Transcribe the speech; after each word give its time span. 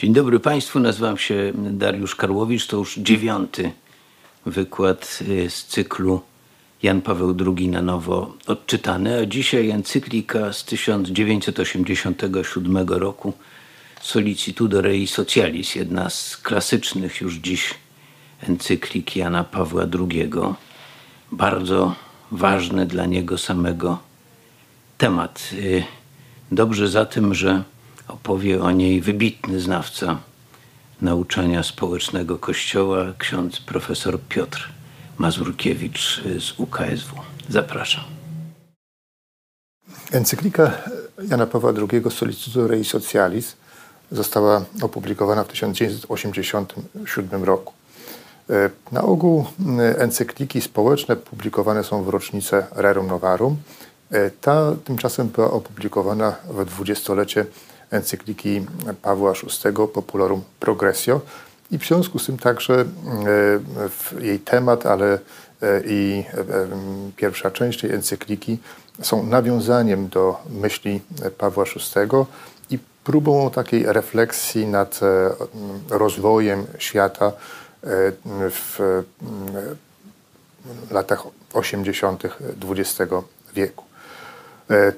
Dzień 0.00 0.12
dobry 0.12 0.40
Państwu, 0.40 0.80
nazywam 0.80 1.18
się 1.18 1.52
Dariusz 1.54 2.16
Karłowicz. 2.16 2.66
To 2.66 2.76
już 2.76 2.96
dziewiąty 2.96 3.72
wykład 4.46 5.18
y, 5.28 5.50
z 5.50 5.64
cyklu 5.64 6.20
Jan 6.82 7.02
Paweł 7.02 7.36
II 7.56 7.68
na 7.68 7.82
nowo 7.82 8.34
odczytany, 8.46 9.18
a 9.18 9.26
dzisiaj 9.26 9.70
encyklika 9.70 10.52
z 10.52 10.64
1987 10.64 12.88
roku 12.88 13.32
Solicitudo 14.00 14.80
Rei 14.80 15.06
Socialis, 15.06 15.74
jedna 15.74 16.10
z 16.10 16.36
klasycznych 16.36 17.20
już 17.20 17.34
dziś 17.34 17.74
encyklik 18.48 19.16
Jana 19.16 19.44
Pawła 19.44 19.82
II. 19.82 20.30
Bardzo 21.32 21.94
ważny 22.30 22.86
dla 22.86 23.06
niego 23.06 23.38
samego 23.38 23.98
temat. 24.98 25.50
Y, 25.52 25.84
dobrze 26.52 26.88
za 26.88 27.06
tym, 27.06 27.34
że 27.34 27.62
opowie 28.12 28.62
o 28.62 28.70
niej 28.70 29.00
wybitny 29.00 29.60
znawca 29.60 30.18
nauczania 31.02 31.62
społecznego 31.62 32.38
Kościoła, 32.38 33.04
ksiądz 33.18 33.60
profesor 33.60 34.20
Piotr 34.28 34.70
Mazurkiewicz 35.18 36.22
z 36.38 36.60
UKSW. 36.60 37.14
Zapraszam. 37.48 38.04
Encyklika 40.12 40.72
Jana 41.28 41.46
Pawła 41.46 41.72
II 41.92 42.02
Solicitudo 42.10 42.68
Rei 42.68 42.84
Socialis 42.84 43.56
została 44.12 44.64
opublikowana 44.82 45.44
w 45.44 45.48
1987 45.48 47.44
roku. 47.44 47.72
E, 48.50 48.70
na 48.92 49.02
ogół 49.02 49.44
encykliki 49.98 50.60
społeczne 50.60 51.16
publikowane 51.16 51.84
są 51.84 52.02
w 52.02 52.08
rocznicę 52.08 52.66
Rerum 52.72 53.06
Novarum. 53.06 53.56
E, 54.10 54.30
ta 54.30 54.72
tymczasem 54.84 55.28
była 55.28 55.50
opublikowana 55.50 56.36
w 56.50 56.64
dwudziestolecie 56.64 57.46
encykliki 57.90 58.66
Pawła 59.02 59.32
VI 59.32 59.72
Popularum 59.94 60.42
Progressio 60.60 61.20
i 61.70 61.78
w 61.78 61.84
związku 61.84 62.18
z 62.18 62.26
tym 62.26 62.38
także 62.38 62.84
e, 64.18 64.22
jej 64.24 64.38
temat, 64.38 64.86
ale 64.86 65.18
e, 65.62 65.82
i 65.86 66.24
e, 66.34 66.44
pierwsza 67.16 67.50
część 67.50 67.80
tej 67.80 67.92
encykliki 67.92 68.58
są 69.02 69.26
nawiązaniem 69.26 70.08
do 70.08 70.36
myśli 70.50 71.00
Pawła 71.38 71.64
VI 71.64 72.26
i 72.74 72.78
próbą 73.04 73.50
takiej 73.50 73.84
refleksji 73.86 74.66
nad 74.66 75.00
rozwojem 75.90 76.66
świata 76.78 77.32
w 78.34 79.02
latach 80.90 81.22
80. 81.52 82.22
XX 82.70 83.12
wieku. 83.54 83.89
E, 84.70 84.92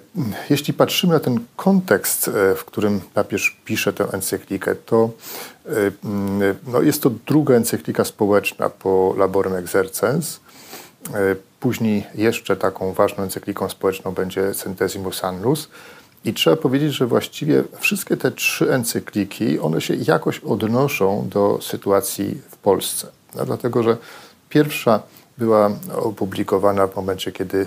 jeśli 0.50 0.74
patrzymy 0.74 1.12
na 1.12 1.20
ten 1.20 1.40
kontekst, 1.56 2.28
e, 2.28 2.54
w 2.54 2.64
którym 2.64 3.00
papież 3.14 3.56
pisze 3.64 3.92
tę 3.92 4.04
encyklikę, 4.12 4.74
to 4.74 5.10
e, 5.66 5.70
no 6.66 6.82
jest 6.82 7.02
to 7.02 7.10
druga 7.26 7.54
encyklika 7.54 8.04
społeczna 8.04 8.68
po 8.68 9.14
Laborem 9.18 9.54
Exercens. 9.54 10.40
Później 11.60 12.06
jeszcze 12.14 12.56
taką 12.56 12.92
ważną 12.92 13.24
encykliką 13.24 13.68
społeczną 13.68 14.12
będzie 14.12 14.54
Centesimus 14.54 15.24
Annus. 15.24 15.68
I 16.24 16.34
trzeba 16.34 16.56
powiedzieć, 16.56 16.92
że 16.92 17.06
właściwie 17.06 17.64
wszystkie 17.80 18.16
te 18.16 18.30
trzy 18.30 18.72
encykliki, 18.72 19.58
one 19.58 19.80
się 19.80 19.94
jakoś 19.94 20.38
odnoszą 20.38 21.28
do 21.28 21.58
sytuacji 21.62 22.40
w 22.50 22.56
Polsce. 22.56 23.06
No, 23.34 23.44
dlatego, 23.44 23.82
że 23.82 23.96
pierwsza 24.48 25.02
była 25.42 25.70
opublikowana 25.94 26.86
w 26.86 26.96
momencie, 26.96 27.32
kiedy 27.32 27.66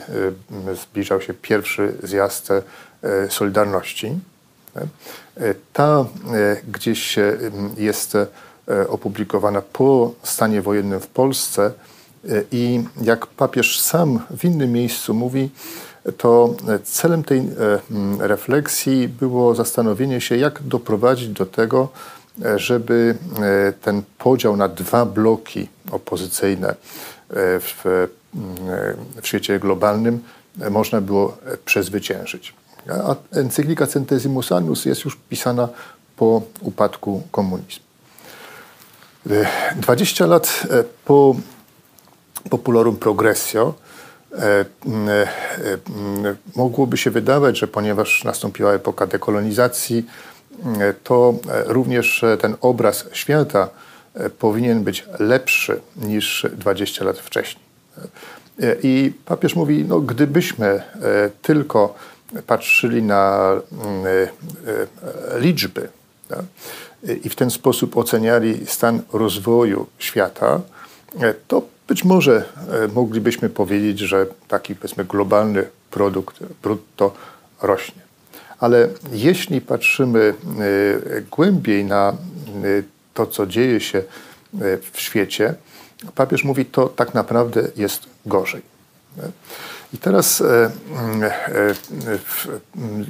e, 0.69 0.75
zbliżał 0.75 1.21
się 1.21 1.33
pierwszy 1.33 1.93
zjazd 2.03 2.51
e, 2.51 2.61
Solidarności. 3.29 4.19
E, 5.37 5.55
ta 5.73 6.05
gdzieś 6.71 7.15
jest 7.77 8.17
opublikowana 8.89 9.61
po 9.61 10.13
stanie 10.23 10.61
wojennym 10.61 10.99
w 10.99 11.07
Polsce 11.07 11.71
i 12.51 12.83
jak 13.01 13.27
papież 13.27 13.81
sam 13.81 14.19
w 14.37 14.45
innym 14.45 14.71
miejscu 14.71 15.13
mówi, 15.13 15.49
to 16.17 16.55
celem 16.83 17.23
tej 17.23 17.49
refleksji 18.19 19.07
było 19.07 19.55
zastanowienie 19.55 20.21
się, 20.21 20.37
jak 20.37 20.63
doprowadzić 20.63 21.29
do 21.29 21.45
tego, 21.45 21.89
żeby 22.55 23.15
ten 23.81 24.01
podział 24.17 24.57
na 24.57 24.67
dwa 24.67 25.05
bloki 25.05 25.67
opozycyjne 25.91 26.75
w, 27.35 28.07
w 29.21 29.27
świecie 29.27 29.59
globalnym 29.59 30.23
można 30.69 31.01
było 31.01 31.37
przezwyciężyć. 31.65 32.53
A 32.89 33.15
encyklika 33.37 33.87
Centesimus 33.87 34.51
Annus 34.51 34.85
jest 34.85 35.05
już 35.05 35.17
pisana 35.29 35.69
po 36.15 36.41
upadku 36.61 37.23
komunizmu. 37.31 37.85
20 39.75 40.25
lat 40.25 40.63
po 41.05 41.35
Popularum 42.49 42.97
Progressio 42.97 43.73
e, 44.33 44.65
mogłoby 46.55 46.97
się 46.97 47.11
wydawać, 47.11 47.59
że 47.59 47.67
ponieważ 47.67 48.23
nastąpiła 48.23 48.73
epoka 48.73 49.07
dekolonizacji, 49.07 50.05
to 51.03 51.33
również 51.65 52.25
ten 52.41 52.55
obraz 52.61 53.05
świata 53.11 53.69
E, 53.69 53.84
powinien 54.39 54.83
być 54.83 55.05
lepszy 55.19 55.81
niż 55.95 56.47
20 56.57 57.05
lat 57.05 57.19
wcześniej. 57.19 57.65
E, 58.61 58.75
I 58.83 59.13
papież 59.25 59.55
mówi, 59.55 59.85
no 59.87 59.99
gdybyśmy 59.99 60.65
e, 60.65 60.81
tylko 61.41 61.95
patrzyli 62.47 63.03
na 63.03 63.51
liczby 65.39 65.89
tak, 66.29 66.45
i 67.23 67.29
w 67.29 67.35
ten 67.35 67.49
sposób 67.49 67.97
oceniali 67.97 68.65
stan 68.65 69.01
rozwoju 69.13 69.87
świata, 69.99 70.61
to 71.47 71.61
być 71.87 72.03
może 72.03 72.45
moglibyśmy 72.93 73.49
powiedzieć, 73.49 73.99
że 73.99 74.25
taki 74.47 74.75
powiedzmy 74.75 75.05
globalny 75.05 75.67
produkt 75.91 76.39
brutto 76.63 77.13
rośnie. 77.61 78.01
Ale 78.59 78.89
jeśli 79.11 79.61
patrzymy 79.61 80.33
głębiej 81.31 81.85
na 81.85 82.13
to, 83.15 83.27
co 83.27 83.47
dzieje 83.47 83.81
się 83.81 83.97
e, 83.97 84.03
w 84.91 84.99
świecie, 84.99 85.55
papież 86.15 86.43
mówi, 86.43 86.65
to 86.65 86.87
tak 86.87 87.13
naprawdę 87.13 87.67
jest 87.75 88.03
gorzej. 88.25 88.61
I 89.93 89.97
teraz 89.97 90.41
e, 90.41 90.45
e, 90.45 91.75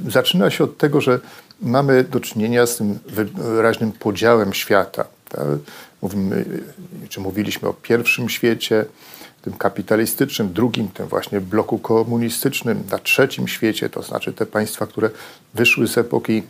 zaczyna 0.08 0.50
się 0.50 0.64
od 0.64 0.78
tego, 0.78 1.00
że 1.00 1.20
mamy 1.62 2.04
do 2.04 2.20
czynienia 2.20 2.66
z 2.66 2.76
tym 2.76 2.98
wyraźnym 3.34 3.92
podziałem 3.92 4.52
świata. 4.52 5.04
Tak? 5.28 5.44
Mówimy, 6.02 6.44
czy 7.08 7.20
mówiliśmy 7.20 7.68
o 7.68 7.72
pierwszym 7.72 8.28
świecie, 8.28 8.84
tym 9.42 9.52
kapitalistycznym, 9.52 10.52
drugim, 10.52 10.88
tym 10.88 11.06
właśnie 11.06 11.40
bloku 11.40 11.78
komunistycznym, 11.78 12.82
na 12.90 12.98
trzecim 12.98 13.48
świecie, 13.48 13.88
to 13.88 14.02
znaczy 14.02 14.32
te 14.32 14.46
państwa, 14.46 14.86
które 14.86 15.10
wyszły 15.54 15.86
z 15.86 15.98
epoki 15.98 16.42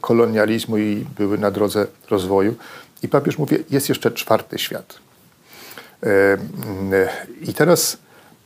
kolonializmu 0.00 0.78
i 0.78 1.06
były 1.18 1.38
na 1.38 1.50
drodze 1.50 1.86
rozwoju. 2.10 2.54
I 3.02 3.08
papież 3.08 3.38
mówi, 3.38 3.56
jest 3.70 3.88
jeszcze 3.88 4.10
czwarty 4.10 4.58
świat. 4.58 4.98
E, 6.02 6.38
I 7.42 7.54
teraz, 7.54 7.98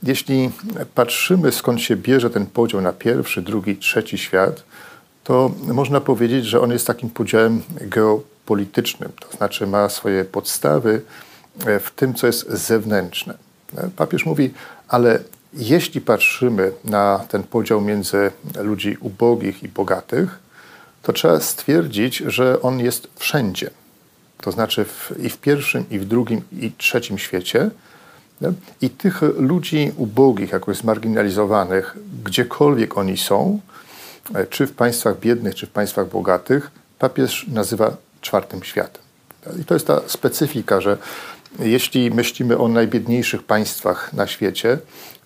jeśli 0.02 0.50
patrzymy, 0.94 1.52
skąd 1.52 1.80
się 1.80 1.96
bierze 1.96 2.30
ten 2.30 2.46
podział 2.46 2.80
na 2.80 2.92
pierwszy, 2.92 3.42
drugi, 3.42 3.76
trzeci 3.76 4.18
świat, 4.18 4.62
to 5.24 5.50
można 5.66 6.00
powiedzieć, 6.00 6.46
że 6.46 6.60
on 6.60 6.70
jest 6.70 6.86
takim 6.86 7.10
podziałem 7.10 7.62
geopolitycznym, 7.80 9.12
to 9.20 9.36
znaczy 9.36 9.66
ma 9.66 9.88
swoje 9.88 10.24
podstawy 10.24 11.02
e, 11.66 11.80
w 11.80 11.90
tym, 11.90 12.14
co 12.14 12.26
jest 12.26 12.50
zewnętrzne. 12.50 13.34
E, 13.76 13.90
papież 13.96 14.26
mówi, 14.26 14.50
ale 14.88 15.18
jeśli 15.52 16.00
patrzymy 16.00 16.72
na 16.84 17.24
ten 17.28 17.42
podział 17.42 17.80
między 17.80 18.30
ludzi 18.60 18.96
ubogich 19.00 19.62
i 19.62 19.68
bogatych, 19.68 20.38
to 21.02 21.12
trzeba 21.12 21.40
stwierdzić, 21.40 22.16
że 22.16 22.62
on 22.62 22.80
jest 22.80 23.08
wszędzie 23.16 23.70
to 24.40 24.52
znaczy 24.52 24.84
w, 24.84 25.12
i 25.22 25.30
w 25.30 25.38
pierwszym, 25.38 25.84
i 25.90 25.98
w 25.98 26.04
drugim, 26.04 26.42
i 26.52 26.72
trzecim 26.72 27.18
świecie. 27.18 27.70
I 28.80 28.90
tych 28.90 29.22
ludzi 29.22 29.92
ubogich, 29.96 30.52
jakoś 30.52 30.76
zmarginalizowanych, 30.76 31.96
gdziekolwiek 32.24 32.98
oni 32.98 33.16
są, 33.16 33.60
e, 34.34 34.46
czy 34.46 34.66
w 34.66 34.72
państwach 34.72 35.18
biednych, 35.18 35.54
czy 35.54 35.66
w 35.66 35.70
państwach 35.70 36.08
bogatych, 36.08 36.70
papież 36.98 37.46
nazywa 37.48 37.96
czwartym 38.20 38.62
światem. 38.62 39.02
I 39.60 39.64
to 39.64 39.74
jest 39.74 39.86
ta 39.86 40.00
specyfika, 40.06 40.80
że 40.80 40.98
jeśli 41.58 42.10
myślimy 42.10 42.58
o 42.58 42.68
najbiedniejszych 42.68 43.42
państwach 43.42 44.12
na 44.12 44.26
świecie, 44.26 44.78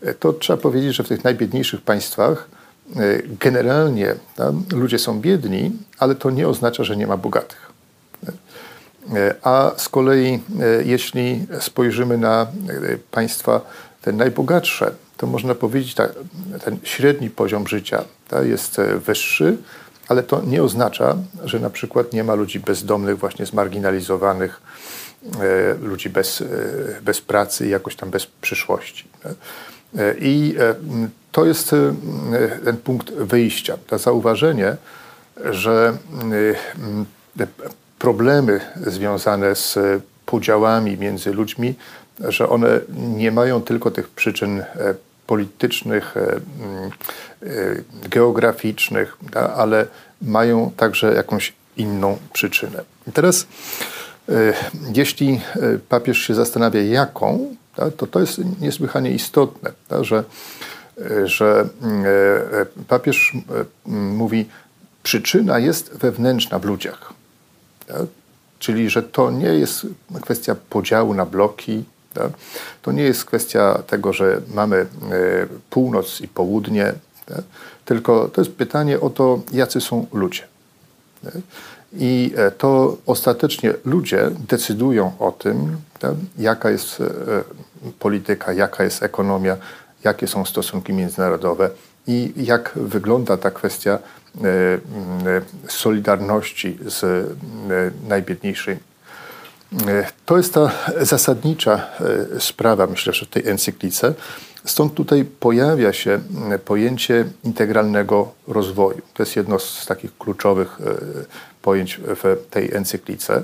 e, 0.02 0.14
to 0.14 0.32
trzeba 0.32 0.56
powiedzieć, 0.56 0.94
że 0.94 1.05
w 1.05 1.08
tych 1.08 1.25
najbiedniejszych 1.25 1.81
państwach 1.81 2.49
e, 2.96 3.00
generalnie 3.40 4.14
ludzie 4.72 4.99
są 4.99 5.20
biedni, 5.20 5.72
ale 5.99 6.14
to 6.14 6.31
nie 6.31 6.49
oznacza, 6.49 6.84
że 6.84 6.96
nie 6.96 7.06
ma 7.06 7.16
bogatych. 7.16 7.74
E, 9.12 9.35
a 9.43 9.73
z 9.77 9.89
kolei, 9.89 10.35
e, 10.35 10.41
jeśli 10.85 11.47
spojrzymy 11.61 12.19
na 12.19 12.43
e, 12.43 12.47
państwa 13.11 13.61
te 14.03 14.12
najbogatsze, 14.12 14.91
to 15.17 15.27
można 15.27 15.55
powiedzieć, 15.55 15.97
że 15.97 16.15
ten 16.65 16.79
średni 16.83 17.31
poziom 17.31 17.67
życia 17.67 18.05
jest 18.43 18.81
wyższy, 19.06 19.56
ale 20.09 20.23
to 20.23 20.43
nie 20.43 20.62
oznacza, 20.62 21.17
że 21.45 21.61
na 21.61 21.71
przykład 21.71 22.12
nie 22.12 22.25
ma 22.25 22.35
ludzi 22.35 22.61
bezdomnych, 22.61 23.19
właśnie 23.19 23.47
zmarginalizowanych, 23.47 24.61
ludzi 25.83 26.11
bez, 26.11 26.43
bez 27.03 27.21
pracy 27.21 27.67
i 27.67 27.71
jakoś 27.71 27.97
tam 27.97 28.11
bez 28.11 28.27
przyszłości. 28.27 29.09
I 30.19 30.55
to 31.33 31.47
jest 31.47 31.71
ten 32.65 32.77
punkt 32.77 33.12
wyjścia, 33.12 33.79
to 33.87 33.99
zauważenie, 33.99 34.77
że 35.45 35.97
problemy 37.99 38.61
związane 38.87 39.55
z 39.55 39.79
podziałami 40.26 40.99
między 40.99 41.32
ludźmi, 41.32 41.75
że 42.20 42.49
one 42.49 42.81
nie 42.96 43.32
mają 43.32 43.62
tylko 43.62 43.91
tych 43.91 44.08
przyczyn 44.08 44.61
e, 44.61 44.67
politycznych, 45.26 46.17
e, 46.17 46.20
mm, 46.20 46.91
e, 47.43 48.08
geograficznych, 48.08 49.19
ale 49.56 49.87
mają 50.23 50.70
także 50.76 51.14
jakąś 51.14 51.52
inną 51.76 52.19
przyczynę. 52.32 52.85
Teraz, 53.14 53.46
jeśli 54.94 55.40
papież 55.88 56.19
się 56.19 56.35
zastanawia, 56.35 56.82
jaką, 56.82 57.56
to 57.97 58.06
to 58.06 58.20
jest 58.20 58.40
niesłychanie 58.61 59.11
istotne, 59.11 59.70
że, 60.00 60.25
że 61.25 61.69
mm, 61.82 62.05
papież 62.88 63.32
mówi, 63.87 64.47
przyczyna 65.02 65.58
jest 65.58 65.97
wewnętrzna 65.97 66.58
w 66.58 66.64
ludziach. 66.64 67.12
Tak? 67.87 68.07
Czyli, 68.59 68.91
że 68.91 69.03
to 69.03 69.31
nie 69.31 69.47
jest 69.49 69.87
kwestia 70.23 70.57
podziału 70.71 71.15
na 71.15 71.27
bloki, 71.27 71.85
tak? 72.15 72.31
to 72.83 72.93
nie 72.93 73.03
jest 73.03 73.25
kwestia 73.25 73.83
tego, 73.87 74.13
że 74.13 74.41
mamy 74.55 74.77
e, 74.77 74.87
północ 75.71 76.21
i 76.21 76.29
południe, 76.29 76.93
tak? 77.27 77.43
tylko 77.85 78.29
to 78.29 78.41
jest 78.41 78.53
pytanie 78.53 79.01
o 79.01 79.11
to, 79.11 79.41
jacy 79.53 79.81
są 79.81 80.07
ludzie. 80.13 80.43
Tak? 81.25 81.35
I 81.93 82.33
e, 82.37 82.51
to 82.51 82.97
ostatecznie 83.07 83.75
ludzie 83.85 84.31
decydują 84.49 85.13
o 85.19 85.33
tym, 85.33 85.77
tak? 85.99 86.15
jaka 86.39 86.71
jest 86.71 87.01
e, 87.01 87.05
polityka, 87.99 88.53
jaka 88.53 88.85
jest 88.85 89.03
ekonomia, 89.03 89.57
jakie 90.05 90.27
są 90.27 90.45
stosunki 90.45 90.93
międzynarodowe 90.93 91.71
i 92.06 92.33
jak 92.37 92.73
wygląda 92.77 93.37
ta 93.37 93.51
kwestia 93.51 93.99
E, 94.43 94.49
e, 94.49 94.81
solidarności 95.69 96.79
z 96.87 97.05
e, 97.05 98.09
najbiedniejszymi. 98.09 98.81
To 100.27 100.37
jest 100.37 100.55
ta 100.55 100.73
zasadnicza 101.01 101.87
sprawa, 102.39 102.87
myślę, 102.87 103.12
że 103.12 103.27
w 103.27 103.29
tej 103.29 103.49
encyklice. 103.49 104.15
Stąd 104.65 104.95
tutaj 104.95 105.25
pojawia 105.25 105.93
się 105.93 106.21
pojęcie 106.65 107.25
integralnego 107.45 108.33
rozwoju. 108.49 109.03
To 109.15 109.23
jest 109.23 109.37
jedno 109.37 109.59
z 109.59 109.87
takich 109.87 110.19
kluczowych 110.19 110.79
pojęć 111.62 112.00
w 112.07 112.47
tej 112.50 112.75
encyklice. 112.75 113.43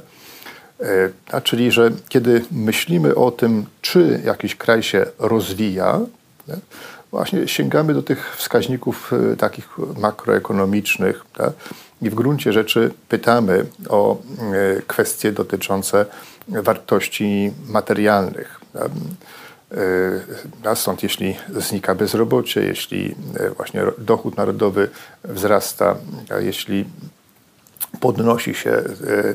A 1.33 1.41
czyli, 1.41 1.73
że 1.73 1.91
kiedy 2.09 2.45
myślimy 2.53 3.15
o 3.15 3.31
tym, 3.31 3.67
czy 3.81 4.21
jakiś 4.25 4.57
kraj 4.57 4.83
się 4.83 5.07
rozwija, 5.19 6.01
właśnie 7.11 7.49
sięgamy 7.49 7.95
do 7.95 8.03
tych 8.03 8.37
wskaźników 8.37 9.13
e, 9.33 9.37
takich 9.37 9.69
makroekonomicznych 9.99 11.25
tak? 11.37 11.53
i 12.03 12.11
w 12.11 12.15
gruncie 12.15 12.53
rzeczy 12.53 12.91
pytamy 13.09 13.67
o 13.89 14.17
e, 14.17 14.83
kwestie 14.83 15.33
dotyczące 15.33 16.07
wartości 16.49 17.53
materialnych. 17.69 18.61
Tak? 18.73 18.91
A 20.65 20.75
stąd 20.75 21.03
jeśli 21.03 21.37
znika 21.57 21.95
bezrobocie, 21.95 22.61
jeśli 22.61 23.15
właśnie 23.57 23.83
dochód 23.99 24.37
narodowy 24.37 24.89
wzrasta, 25.25 25.97
jeśli 26.41 26.85
podnosi 28.01 28.55
się 28.55 28.83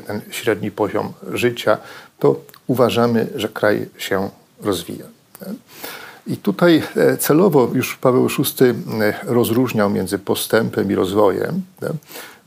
ten 0.06 0.20
średni 0.30 0.70
poziom 0.70 1.12
życia, 1.32 1.78
to 2.18 2.40
uważamy, 2.66 3.26
że 3.34 3.48
kraj 3.48 3.88
się 3.98 4.30
rozwija. 4.60 5.04
Tak? 6.26 6.34
I 6.34 6.36
tutaj 6.36 6.82
e, 6.96 7.16
celowo 7.16 7.70
już 7.74 7.96
Paweł 7.96 8.28
VI 8.28 8.64
e, 8.64 8.74
rozróżniał 9.22 9.90
między 9.90 10.18
postępem 10.18 10.92
i 10.92 10.94
rozwojem, 10.94 11.62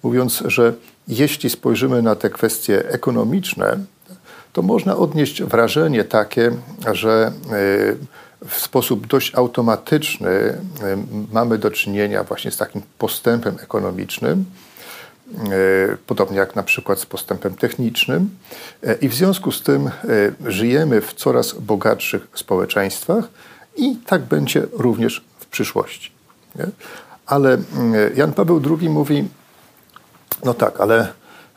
mówiąc, 0.04 0.44
że 0.46 0.74
jeśli 1.08 1.50
spojrzymy 1.50 2.02
na 2.02 2.16
te 2.16 2.30
kwestie 2.30 2.90
ekonomiczne, 2.90 3.78
to 4.54 4.62
można 4.62 4.98
odnieść 4.98 5.44
wrażenie 5.44 6.04
takie, 6.04 6.52
że 6.94 7.32
e, 7.52 8.50
w 8.50 8.58
sposób 8.58 9.08
dość 9.08 9.36
automatyczny 9.36 10.58
mamy 11.32 11.58
do 11.58 11.72
czynienia 11.72 12.24
właśnie 12.24 12.52
z 12.52 12.58
takim 12.58 12.82
postępem 12.98 13.56
ekonomicznym, 13.64 14.46
podobnie 16.08 16.38
jak 16.38 16.56
na 16.56 16.64
przykład 16.64 17.00
z 17.00 17.06
postępem 17.06 17.56
technicznym. 17.56 18.30
I 19.02 19.10
w 19.10 19.14
związku 19.14 19.52
z 19.52 19.64
tym 19.64 19.90
żyjemy 20.46 21.02
w 21.02 21.14
coraz 21.14 21.54
bogatszych 21.54 22.28
społeczeństwach, 22.34 23.28
i 23.76 23.96
tak 23.96 24.22
będzie 24.22 24.68
również 24.72 25.26
w 25.40 25.46
przyszłości. 25.46 26.12
Nie? 26.56 26.66
Ale 27.26 27.54
mm, 27.54 28.16
Jan 28.16 28.34
Paweł 28.34 28.62
II 28.80 28.90
mówi, 28.90 29.28
no 30.44 30.54
tak, 30.54 30.82
ale 30.82 31.00
e, 31.00 31.08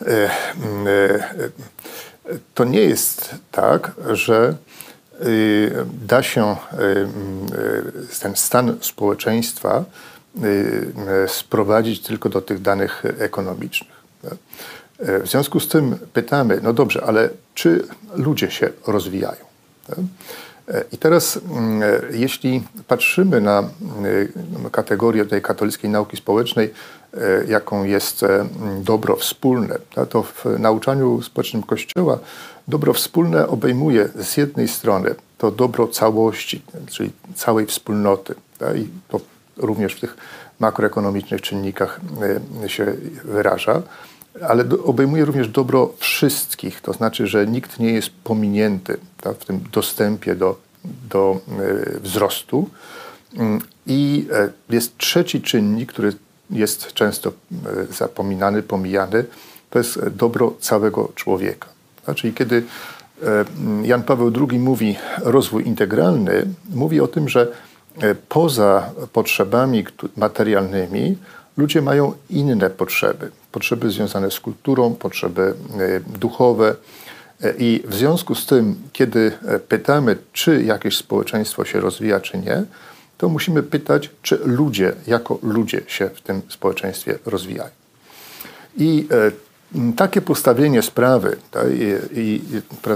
mm, 0.06 0.86
e, 0.86 1.18
to 2.54 2.64
nie 2.64 2.80
jest 2.80 3.34
tak, 3.50 3.92
że 4.10 4.56
e, 5.20 5.24
da 6.06 6.22
się 6.22 6.56
ten 8.20 8.36
stan 8.36 8.76
społeczeństwa 8.80 9.84
sprowadzić 11.26 12.00
tylko 12.02 12.28
do 12.28 12.40
tych 12.40 12.62
danych 12.62 13.02
ekonomicznych. 13.18 14.02
W 14.98 15.28
związku 15.28 15.60
z 15.60 15.68
tym 15.68 15.98
pytamy, 16.12 16.60
no 16.62 16.72
dobrze, 16.72 17.04
ale 17.06 17.30
czy 17.54 17.86
ludzie 18.14 18.50
się 18.50 18.70
rozwijają? 18.86 19.44
I 20.92 20.98
teraz, 20.98 21.36
mm, 21.50 21.82
jeśli 22.10 22.62
patrzymy 22.88 23.40
na 23.40 23.58
mm, 23.58 23.70
kategorię 24.72 25.24
tej 25.24 25.42
katolickiej 25.42 25.90
nauki 25.90 26.16
społecznej, 26.16 26.70
e, 27.14 27.44
jaką 27.48 27.84
jest 27.84 28.22
e, 28.22 28.48
dobro 28.80 29.16
wspólne, 29.16 29.78
to 30.10 30.22
w 30.22 30.44
nauczaniu 30.58 31.22
społecznym 31.22 31.62
Kościoła 31.62 32.18
dobro 32.68 32.92
wspólne 32.92 33.48
obejmuje 33.48 34.08
z 34.20 34.36
jednej 34.36 34.68
strony 34.68 35.14
to 35.38 35.50
dobro 35.50 35.88
całości, 35.88 36.62
czyli 36.90 37.10
całej 37.34 37.66
wspólnoty, 37.66 38.34
i 38.76 38.88
to 39.08 39.20
również 39.56 39.94
w 39.94 40.00
tych 40.00 40.16
makroekonomicznych 40.60 41.40
czynnikach 41.40 42.00
e, 42.64 42.68
się 42.68 42.94
wyraża, 43.24 43.82
ale 44.48 44.64
obejmuje 44.84 45.24
również 45.24 45.48
dobro 45.48 45.92
wszystkich, 45.98 46.80
to 46.80 46.92
znaczy, 46.92 47.26
że 47.26 47.46
nikt 47.46 47.78
nie 47.78 47.92
jest 47.92 48.10
pominięty 48.24 48.96
w 49.40 49.44
tym 49.44 49.60
dostępie 49.72 50.34
do, 50.34 50.56
do 50.84 51.40
e, 51.48 52.00
wzrostu. 52.00 52.68
Mm, 53.36 53.60
I 53.86 54.26
e, 54.32 54.48
jest 54.70 54.98
trzeci 54.98 55.42
czynnik, 55.42 55.92
który 55.92 56.12
jest 56.50 56.92
często 56.92 57.30
e, 57.30 57.92
zapominany, 57.92 58.62
pomijany, 58.62 59.24
to 59.70 59.78
jest 59.78 60.08
dobro 60.08 60.54
całego 60.60 61.12
człowieka. 61.14 61.68
Czyli 62.14 62.34
kiedy 62.34 62.62
Jan 63.82 64.02
Paweł 64.02 64.32
II 64.50 64.58
mówi 64.58 64.96
rozwój 65.22 65.66
integralny, 65.66 66.46
mówi 66.74 67.00
o 67.00 67.06
tym, 67.06 67.28
że 67.28 67.52
poza 68.28 68.90
potrzebami 69.12 69.84
materialnymi 70.16 71.18
ludzie 71.56 71.82
mają 71.82 72.12
inne 72.30 72.70
potrzeby. 72.70 73.30
Potrzeby 73.52 73.90
związane 73.90 74.30
z 74.30 74.40
kulturą, 74.40 74.94
potrzeby 74.94 75.54
duchowe. 76.20 76.74
E, 77.42 77.54
I 77.58 77.82
w 77.84 77.94
związku 77.94 78.34
z 78.34 78.46
tym, 78.46 78.74
kiedy 78.92 79.32
e, 79.46 79.58
pytamy, 79.58 80.16
czy 80.32 80.62
jakieś 80.62 80.96
społeczeństwo 80.96 81.64
się 81.64 81.80
rozwija, 81.80 82.20
czy 82.20 82.38
nie, 82.38 82.64
to 83.18 83.28
musimy 83.28 83.62
pytać, 83.62 84.10
czy 84.22 84.38
ludzie 84.44 84.92
jako 85.06 85.38
ludzie 85.42 85.80
się 85.86 86.10
w 86.14 86.20
tym 86.20 86.42
społeczeństwie 86.48 87.18
rozwijają. 87.26 87.70
I 88.76 89.08
takie 89.96 90.20
postawienie 90.20 90.82
sprawy 90.82 91.36
tak, 91.50 91.66
i, 92.12 92.40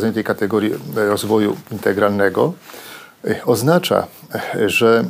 i 0.05 0.13
tej 0.15 0.25
kategorii 0.25 0.73
rozwoju 0.95 1.57
integralnego 1.71 2.55
oznacza, 3.45 4.07
że 4.67 5.05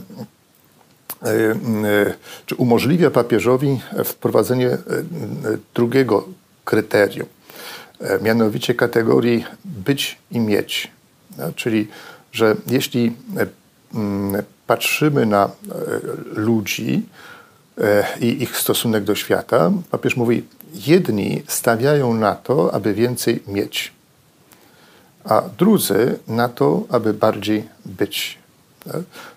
E, 1.23 1.29
e, 1.29 2.15
czy 2.47 2.55
umożliwia 2.55 3.11
papieżowi 3.11 3.81
wprowadzenie 4.05 4.69
e, 4.69 4.79
drugiego 5.75 6.29
kryterium, 6.65 7.27
mianowicie 8.23 8.75
kategorii 8.75 9.45
być 9.65 10.19
i 10.31 10.41
mieć. 10.41 10.91
Czyli, 11.57 11.89
że 12.33 12.57
jeśli 12.67 13.13
patrzymy 14.67 15.27
na 15.27 15.51
ludzi 16.33 17.03
i 18.21 18.43
ich 18.43 18.57
stosunek 18.57 19.05
do 19.05 19.15
świata, 19.15 19.73
papież 19.91 20.17
mówi, 20.17 20.45
jedni 20.75 21.43
stawiają 21.47 22.15
na 22.15 22.35
to, 22.35 22.75
aby 22.75 22.95
więcej 22.95 23.43
mieć, 23.47 23.93
a 25.25 25.43
drudzy 25.59 26.19
na 26.29 26.49
to, 26.49 26.85
aby 26.89 27.15
bardziej 27.15 27.69
być. 27.85 28.39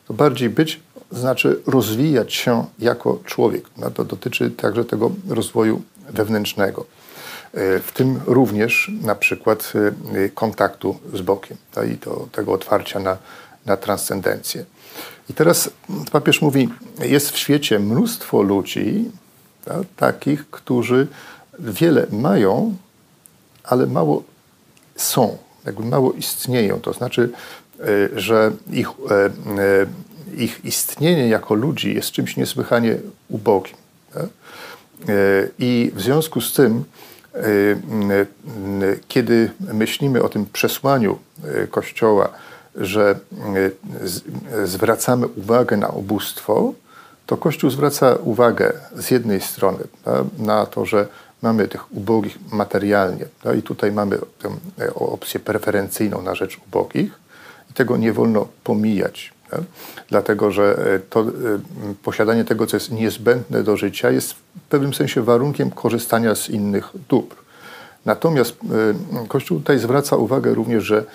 To 0.07 0.13
bardziej 0.13 0.49
być 0.49 0.79
znaczy 1.11 1.61
rozwijać 1.67 2.33
się 2.33 2.65
jako 2.79 3.19
człowiek. 3.25 3.65
No 3.77 3.91
to 3.91 4.05
dotyczy 4.05 4.51
także 4.51 4.85
tego 4.85 5.11
rozwoju 5.29 5.81
wewnętrznego. 6.09 6.85
E, 7.53 7.79
w 7.79 7.91
tym 7.91 8.19
również 8.25 8.91
na 9.01 9.15
przykład 9.15 9.73
e, 10.15 10.29
kontaktu 10.29 10.99
z 11.13 11.21
Bogiem 11.21 11.57
no 11.75 11.83
i 11.83 11.97
to, 11.97 12.27
tego 12.31 12.53
otwarcia 12.53 12.99
na, 12.99 13.17
na 13.65 13.77
transcendencję. 13.77 14.65
I 15.29 15.33
teraz 15.33 15.69
papież 16.11 16.41
mówi, 16.41 16.69
jest 16.99 17.31
w 17.31 17.37
świecie 17.37 17.79
mnóstwo 17.79 18.41
ludzi, 18.41 19.11
tak, 19.65 19.81
takich, 19.95 20.49
którzy 20.49 21.07
wiele 21.59 22.07
mają, 22.11 22.75
ale 23.63 23.85
mało 23.85 24.23
są, 24.95 25.37
jakby 25.65 25.85
mało 25.85 26.13
istnieją. 26.13 26.81
To 26.81 26.93
znaczy, 26.93 27.29
e, 27.79 27.85
że 28.19 28.51
ich, 28.71 28.87
ich 30.37 30.65
istnienie 30.65 31.27
jako 31.27 31.53
ludzi 31.53 31.95
jest 31.95 32.11
czymś 32.11 32.37
niesłychanie 32.37 32.97
ubogim. 33.29 33.75
Tak? 34.13 34.25
I 35.59 35.91
w 35.95 36.01
związku 36.01 36.41
z 36.41 36.53
tym, 36.53 36.83
kiedy 39.07 39.51
myślimy 39.73 40.23
o 40.23 40.29
tym 40.29 40.45
przesłaniu 40.53 41.19
Kościoła, 41.71 42.29
że 42.75 43.19
zwracamy 44.63 45.27
uwagę 45.27 45.77
na 45.77 45.87
ubóstwo, 45.87 46.73
to 47.25 47.37
Kościół 47.37 47.69
zwraca 47.69 48.15
uwagę 48.15 48.73
z 48.95 49.11
jednej 49.11 49.41
strony 49.41 49.83
na 50.37 50.65
to, 50.65 50.85
że 50.85 51.07
mamy 51.41 51.67
tych 51.67 51.93
ubogich 51.93 52.37
materialnie 52.51 53.25
no 53.45 53.53
i 53.53 53.61
tutaj 53.61 53.91
mamy 53.91 54.17
tę 54.17 54.49
e, 54.85 54.93
opcję 54.93 55.39
preferencyjną 55.39 56.21
na 56.21 56.35
rzecz 56.35 56.57
ubogich 56.67 57.19
i 57.71 57.73
tego 57.73 57.97
nie 57.97 58.13
wolno 58.13 58.47
pomijać. 58.63 59.33
Tak? 59.49 59.61
Dlatego, 60.09 60.51
że 60.51 60.93
e, 60.95 60.99
to, 60.99 61.21
e, 61.21 61.25
posiadanie 62.03 62.45
tego, 62.45 62.67
co 62.67 62.77
jest 62.77 62.91
niezbędne 62.91 63.63
do 63.63 63.77
życia, 63.77 64.11
jest 64.11 64.33
w 64.33 64.41
pewnym 64.69 64.93
sensie 64.93 65.21
warunkiem 65.21 65.71
korzystania 65.71 66.35
z 66.35 66.49
innych 66.49 66.89
dóbr. 67.09 67.35
Natomiast 68.05 68.55
Kościół 69.27 69.59
tutaj 69.59 69.79
zwraca 69.79 70.15
uwagę 70.15 70.53
również, 70.53 70.83
że, 70.83 71.05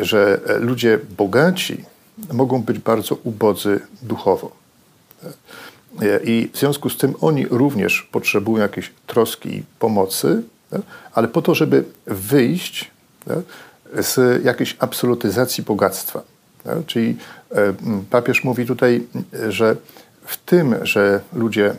że 0.00 0.40
ludzie 0.60 0.98
bogaci 1.18 1.84
mogą 2.32 2.62
być 2.62 2.78
bardzo 2.78 3.14
ubodzy 3.24 3.80
duchowo. 4.02 4.52
I 6.24 6.50
w 6.52 6.58
związku 6.58 6.90
z 6.90 6.96
tym 6.96 7.14
oni 7.20 7.46
również 7.46 8.08
potrzebują 8.12 8.62
jakiejś 8.62 8.92
troski 9.06 9.56
i 9.56 9.62
pomocy, 9.78 10.42
ale 11.14 11.28
po 11.28 11.42
to, 11.42 11.54
żeby 11.54 11.84
wyjść 12.06 12.90
z 13.94 14.44
jakiejś 14.44 14.76
absolutyzacji 14.78 15.64
bogactwa. 15.64 16.22
Czyli 16.86 17.16
e, 17.50 17.74
papież 18.10 18.44
mówi 18.44 18.66
tutaj, 18.66 19.06
że 19.48 19.76
w 20.24 20.36
tym, 20.36 20.74
że 20.82 21.20
ludzie 21.32 21.66
e, 21.70 21.74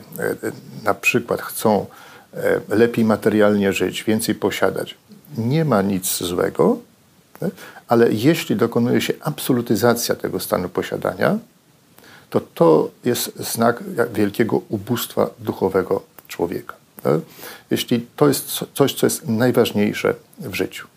na 0.84 0.94
przykład 0.94 1.42
chcą 1.42 1.86
e, 2.34 2.60
lepiej 2.70 3.06
materialnie 3.06 3.74
żyć, 3.74 4.04
więcej 4.04 4.36
posiadać, 4.36 4.96
nie 5.38 5.66
ma 5.66 5.82
nic 5.82 6.18
złego, 6.18 6.78
ale 7.88 8.12
jeśli 8.12 8.56
dokonuje 8.56 9.02
się 9.02 9.14
absolutyzacja 9.22 10.16
tego 10.16 10.40
stanu 10.40 10.70
posiadania, 10.70 11.38
to 12.30 12.40
to 12.40 12.92
jest 13.06 13.32
znak 13.54 13.84
wielkiego 14.14 14.62
ubóstwa 14.70 15.30
duchowego 15.40 16.02
człowieka. 16.28 16.76
Jeśli 17.72 18.08
to 18.16 18.28
jest 18.28 18.66
coś, 18.74 18.94
co 18.94 19.06
jest 19.06 19.28
najważniejsze 19.28 20.16
w 20.40 20.54
życiu. 20.56 20.88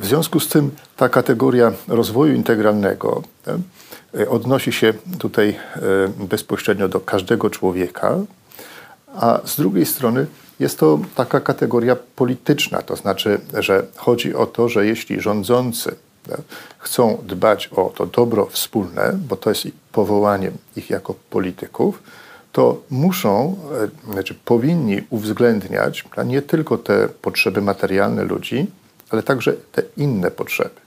W 0.00 0.06
związku 0.06 0.40
z 0.40 0.48
tym 0.48 0.70
ta 0.96 1.08
kategoria 1.08 1.72
rozwoju 1.88 2.34
integralnego 2.34 3.22
odnosi 4.28 4.72
się 4.72 4.94
tutaj 5.18 5.56
bezpośrednio 6.18 6.88
do 6.88 7.00
każdego 7.00 7.50
człowieka, 7.50 8.18
a 9.14 9.40
z 9.44 9.56
drugiej 9.56 9.86
strony 9.86 10.26
jest 10.60 10.78
to 10.78 10.98
taka 11.14 11.40
kategoria 11.40 11.96
polityczna, 12.16 12.82
to 12.82 12.96
znaczy, 12.96 13.40
że 13.58 13.86
chodzi 13.96 14.34
o 14.34 14.46
to, 14.46 14.68
że 14.68 14.86
jeśli 14.86 15.20
rządzący 15.20 15.94
chcą 16.78 17.18
dbać 17.26 17.68
o 17.76 17.92
to 17.96 18.06
dobro 18.06 18.46
wspólne, 18.46 19.12
bo 19.28 19.36
to 19.36 19.50
jest 19.50 19.66
powołaniem 19.92 20.52
ich 20.76 20.90
jako 20.90 21.14
polityków, 21.30 22.02
to 22.52 22.82
muszą, 22.90 23.56
znaczy 24.12 24.34
powinni 24.44 25.02
uwzględniać 25.10 26.04
nie 26.26 26.42
tylko 26.42 26.78
te 26.78 27.08
potrzeby 27.08 27.62
materialne 27.62 28.24
ludzi, 28.24 28.66
ale 29.14 29.22
także 29.22 29.52
te 29.72 29.82
inne 29.96 30.30
potrzeby. 30.30 30.80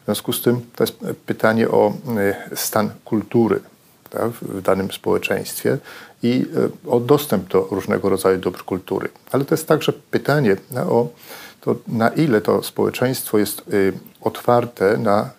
W 0.00 0.04
związku 0.04 0.32
z 0.32 0.42
tym 0.42 0.60
to 0.76 0.84
jest 0.84 0.98
pytanie 1.26 1.68
o 1.68 1.92
e, 2.18 2.56
stan 2.56 2.90
kultury 3.04 3.60
w 4.42 4.62
danym 4.62 4.92
społeczeństwie 4.92 5.78
i 6.22 6.46
e, 6.86 6.90
o 6.90 7.00
dostęp 7.00 7.48
do 7.48 7.68
różnego 7.70 8.08
rodzaju 8.08 8.38
dóbr 8.38 8.64
kultury. 8.64 9.08
Ale 9.32 9.44
to 9.44 9.54
jest 9.54 9.68
także 9.68 9.92
pytanie 9.92 10.56
o 10.88 11.08
to, 11.60 11.76
na 11.88 12.08
ile 12.08 12.40
to 12.40 12.62
społeczeństwo 12.62 13.38
jest 13.38 13.62
y, 13.72 13.92
otwarte 14.20 14.96
na 14.98 15.30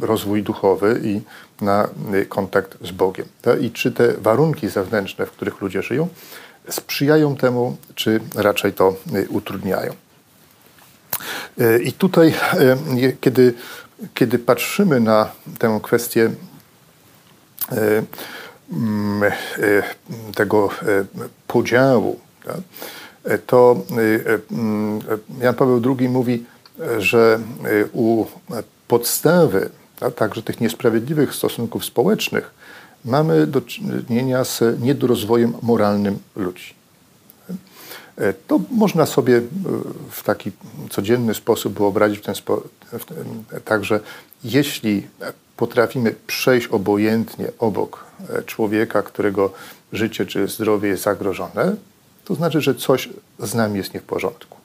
rozwój 0.00 0.42
duchowy 0.42 1.00
i 1.04 1.20
na 1.64 1.88
kontakt 2.28 2.78
z 2.80 2.90
Bogiem. 2.90 3.26
I 3.60 3.70
czy 3.70 3.92
te 3.92 4.12
warunki 4.12 4.68
zewnętrzne, 4.68 5.26
w 5.26 5.30
których 5.30 5.60
ludzie 5.60 5.82
żyją, 5.82 6.08
sprzyjają 6.68 7.36
temu, 7.36 7.76
czy 7.94 8.20
raczej 8.34 8.72
to 8.72 8.94
utrudniają. 9.28 9.92
I 11.84 11.92
tutaj, 11.92 12.34
kiedy, 13.20 13.54
kiedy 14.14 14.38
patrzymy 14.38 15.00
na 15.00 15.30
tę 15.58 15.80
kwestię 15.82 16.30
mm, 18.72 19.22
tego 20.34 20.68
podziału, 21.46 22.20
tak, 22.44 22.56
to 23.46 23.76
Jan 25.40 25.54
Paweł 25.54 25.96
II 25.98 26.08
mówi, 26.08 26.44
że 26.98 27.38
u 27.92 28.26
podstawy 28.88 29.70
także 30.16 30.42
tych 30.42 30.60
niesprawiedliwych 30.60 31.34
stosunków 31.34 31.84
społecznych 31.84 32.50
mamy 33.04 33.46
do 33.46 33.60
czynienia 33.60 34.44
z 34.44 34.80
niedorozwojem 34.80 35.52
moralnym 35.62 36.18
ludzi. 36.36 36.81
To 38.46 38.60
można 38.70 39.06
sobie 39.06 39.42
w 40.10 40.22
taki 40.22 40.52
codzienny 40.90 41.34
sposób 41.34 41.78
wyobrazić 41.78 42.18
w 42.18 42.22
ten 42.22 42.34
sposób, 42.34 42.72
także 43.64 44.00
jeśli 44.44 45.06
potrafimy 45.56 46.14
przejść 46.26 46.66
obojętnie 46.66 47.46
obok 47.58 48.04
człowieka, 48.46 49.02
którego 49.02 49.52
życie 49.92 50.26
czy 50.26 50.48
zdrowie 50.48 50.88
jest 50.88 51.02
zagrożone, 51.02 51.76
to 52.24 52.34
znaczy, 52.34 52.60
że 52.60 52.74
coś 52.74 53.08
z 53.38 53.54
nami 53.54 53.78
jest 53.78 53.94
nie 53.94 54.00
w 54.00 54.04
porządku. 54.04 54.58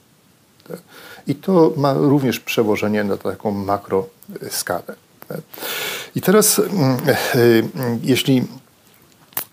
I 1.26 1.34
to 1.34 1.72
ma 1.76 1.92
również 1.92 2.40
przełożenie 2.40 3.04
na 3.04 3.16
taką 3.16 3.50
makroskalę. 3.50 4.94
I 6.14 6.20
teraz, 6.20 6.58
mm, 6.58 6.96
e, 7.06 7.16
jeśli 8.02 8.44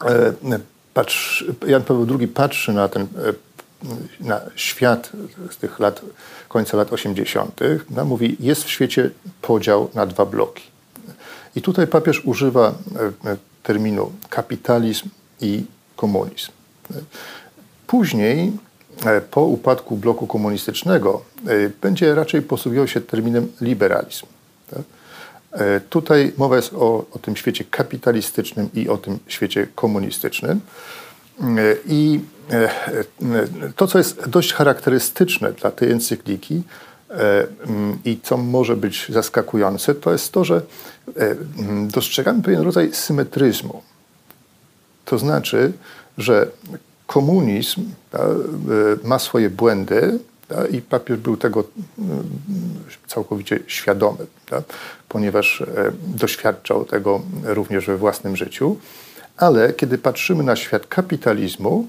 e, 0.05 0.59
patrz, 0.93 1.45
Jan 1.67 1.83
Paweł 1.83 2.19
II 2.19 2.27
patrzy 2.27 2.73
na 2.73 2.89
ten 2.89 3.01
e, 3.01 3.07
na 4.19 4.41
świat 4.55 5.11
z 5.51 5.57
tych 5.57 5.79
lat, 5.79 6.01
końca 6.49 6.77
lat 6.77 6.93
80., 6.93 7.59
no, 7.89 8.05
mówi, 8.05 8.37
jest 8.39 8.63
w 8.63 8.69
świecie 8.69 9.09
podział 9.41 9.89
na 9.93 10.05
dwa 10.05 10.25
bloki. 10.25 10.63
I 11.55 11.61
tutaj 11.61 11.87
papież 11.87 12.25
używa 12.25 12.73
terminu 13.63 14.11
kapitalizm 14.29 15.09
i 15.41 15.63
komunizm. 15.95 16.51
Później, 17.87 18.51
e, 19.05 19.21
po 19.21 19.41
upadku 19.41 19.97
bloku 19.97 20.27
komunistycznego, 20.27 21.21
e, 21.47 21.69
będzie 21.81 22.15
raczej 22.15 22.41
posługiwał 22.41 22.87
się 22.87 23.01
terminem 23.01 23.47
liberalizm. 23.61 24.25
Tak? 24.71 24.81
E, 25.51 25.79
tutaj 25.79 26.33
mowa 26.37 26.55
jest 26.55 26.73
o, 26.73 27.05
o 27.11 27.19
tym 27.19 27.35
świecie 27.35 27.63
kapitalistycznym 27.63 28.69
i 28.73 28.89
o 28.89 28.97
tym 28.97 29.19
świecie 29.27 29.67
komunistycznym. 29.75 30.61
I 31.85 32.19
to, 33.75 33.87
co 33.87 33.97
jest 33.97 34.29
dość 34.29 34.53
charakterystyczne 34.53 35.53
dla 35.53 35.71
tej 35.71 35.91
encykliki 35.91 36.63
i 38.05 38.19
co 38.23 38.37
może 38.37 38.75
być 38.75 39.05
zaskakujące, 39.09 39.95
to 39.95 40.11
jest 40.11 40.31
to, 40.31 40.43
że 40.43 40.61
dostrzegamy 41.87 42.43
pewien 42.43 42.61
rodzaj 42.61 42.93
symetryzmu. 42.93 43.81
To 45.05 45.17
znaczy, 45.17 45.71
że 46.17 46.47
komunizm 47.07 47.91
e, 48.13 48.19
ma 49.03 49.19
swoje 49.19 49.49
błędy 49.49 50.19
i 50.71 50.81
papież 50.81 51.17
był 51.17 51.37
tego 51.37 51.63
mm, 51.99 52.23
całkowicie 53.07 53.59
świadomy, 53.67 54.25
ponieważ 55.09 55.61
e, 55.61 55.91
doświadczał 56.07 56.85
tego 56.85 57.21
również 57.43 57.85
we 57.85 57.97
własnym 57.97 58.35
życiu. 58.35 58.77
Ale 59.37 59.73
kiedy 59.73 59.97
patrzymy 59.97 60.43
na 60.43 60.55
świat 60.55 60.87
kapitalizmu, 60.87 61.87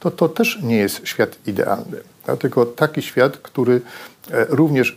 to 0.00 0.10
to 0.10 0.28
też 0.28 0.58
nie 0.62 0.76
jest 0.76 1.08
świat 1.08 1.36
idealny, 1.46 2.00
tylko 2.40 2.66
taki 2.66 3.02
świat, 3.02 3.38
który 3.38 3.80
e, 4.30 4.46
również 4.48 4.96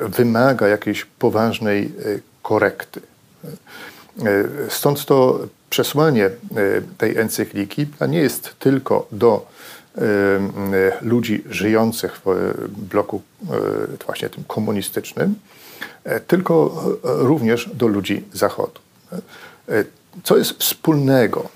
wymaga 0.00 0.68
jakiejś 0.68 1.04
poważnej 1.04 1.92
korekty. 2.42 3.00
Stąd 4.68 5.04
to 5.04 5.46
przesłanie 5.70 6.30
tej 6.98 7.18
encykliki 7.18 7.86
nie 8.08 8.18
jest 8.18 8.54
tylko 8.58 9.06
do 9.12 9.46
ludzi 11.02 11.44
żyjących 11.50 12.20
w 12.24 12.68
bloku 12.68 13.22
właśnie 14.06 14.28
tym 14.28 14.44
komunistycznym, 14.44 15.34
tylko 16.26 16.84
również 17.02 17.70
do 17.74 17.86
ludzi 17.86 18.24
Zachodu. 18.32 18.80
Co 20.24 20.36
jest 20.36 20.52
wspólnego, 20.52 21.48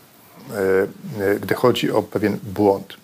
gdy 1.41 1.55
chodzi 1.55 1.91
o 1.91 2.03
pewien 2.03 2.39
błąd? 2.43 2.97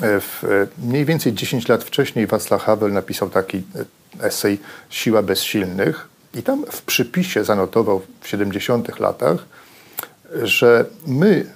W, 0.00 0.66
mniej 0.78 1.04
więcej 1.04 1.32
10 1.32 1.68
lat 1.68 1.84
wcześniej 1.84 2.28
Václav 2.28 2.58
Havel 2.58 2.92
napisał 2.92 3.30
taki 3.30 3.62
esej 4.20 4.58
Siła 4.90 5.22
bezsilnych 5.22 6.08
i 6.34 6.42
tam 6.42 6.64
w 6.70 6.82
przypisie 6.82 7.44
zanotował 7.44 8.02
w 8.20 8.28
70 8.28 8.98
latach, 9.00 9.46
że 10.42 10.84
my 11.06 11.46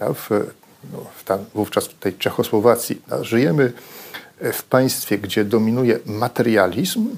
w, 0.00 0.30
no, 0.92 1.04
w 1.16 1.24
tam, 1.24 1.38
wówczas 1.54 1.86
w 1.86 1.98
tej 1.98 2.14
Czechosłowacji 2.14 3.02
żyjemy 3.20 3.72
w 4.40 4.62
państwie, 4.62 5.18
gdzie 5.18 5.44
dominuje 5.44 5.98
materializm, 6.06 7.08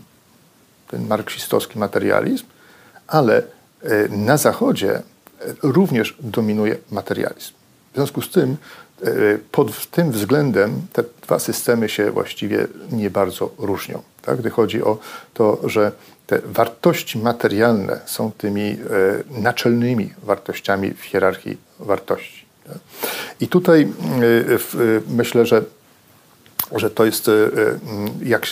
ten 0.89 1.07
marksistowski 1.07 1.79
materializm, 1.79 2.45
ale 3.07 3.43
e, 3.83 4.09
na 4.09 4.37
Zachodzie 4.37 5.03
również 5.63 6.17
dominuje 6.21 6.77
materializm. 6.91 7.53
W 7.93 7.95
związku 7.95 8.23
z 8.23 8.31
tym, 8.31 8.57
e, 9.03 9.07
pod 9.51 9.91
tym 9.91 10.13
względem 10.13 10.83
te 10.93 11.05
dwa 11.23 11.39
systemy 11.39 11.89
się 11.89 12.11
właściwie 12.11 12.67
nie 12.93 13.11
bardzo 13.11 13.51
różnią. 13.59 14.03
Tak? 14.23 14.39
Gdy 14.39 14.51
chodzi 14.51 14.83
o 14.83 14.99
to, 15.35 15.61
że 15.65 15.93
te 16.27 16.39
wartości 16.45 17.19
materialne 17.19 18.01
są 18.07 18.33
tymi 18.33 18.71
e, 18.71 18.77
naczelnymi 19.41 20.15
wartościami 20.23 20.91
w 20.91 21.03
hierarchii 21.03 21.59
wartości. 21.79 22.45
I 23.41 23.49
tutaj 23.49 23.93
myślę, 25.09 25.47
że 25.47 25.63
że 26.77 26.91
to 26.91 27.05
jest, 27.05 27.31
jak 28.23 28.47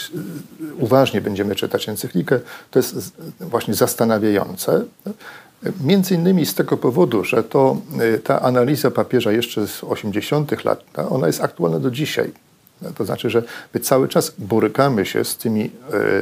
uważnie 0.78 1.20
będziemy 1.20 1.54
czytać 1.54 1.88
encyklikę, 1.88 2.40
to 2.70 2.78
jest 2.78 3.12
właśnie 3.40 3.74
zastanawiające. 3.74 4.84
Między 5.80 6.14
innymi 6.14 6.46
z 6.46 6.54
tego 6.54 6.76
powodu, 6.76 7.24
że 7.24 7.44
to, 7.44 7.76
y, 8.14 8.18
ta 8.18 8.42
analiza 8.42 8.90
papieża 8.90 9.32
jeszcze 9.32 9.66
z 9.66 9.84
80. 9.84 10.64
lat, 10.64 10.84
ona 11.10 11.26
jest 11.26 11.40
aktualna 11.40 11.78
do 11.78 11.90
dzisiaj. 11.90 12.32
To 12.94 13.04
znaczy, 13.04 13.30
że 13.30 13.42
my 13.74 13.80
cały 13.80 14.08
czas 14.08 14.34
borykamy 14.38 15.06
się 15.06 15.24
z 15.24 15.36
tymi 15.36 15.64
y, 15.64 15.70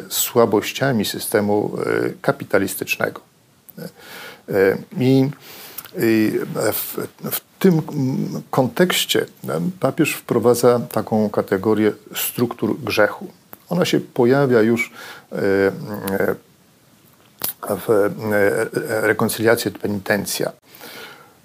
słabościami 0.08 1.04
systemu 1.04 1.78
y, 2.06 2.14
kapitalistycznego. 2.22 3.20
I 4.98 5.30
w, 6.72 6.98
w 7.30 7.40
tym 7.58 7.82
kontekście 8.50 9.26
papież 9.80 10.14
wprowadza 10.14 10.80
taką 10.92 11.30
kategorię 11.30 11.92
struktur 12.14 12.76
grzechu. 12.80 13.26
Ona 13.68 13.84
się 13.84 14.00
pojawia 14.00 14.62
już 14.62 14.92
w 17.68 17.90
e, 17.90 18.10
rekonciliację 19.00 19.70
penitencja. 19.70 20.52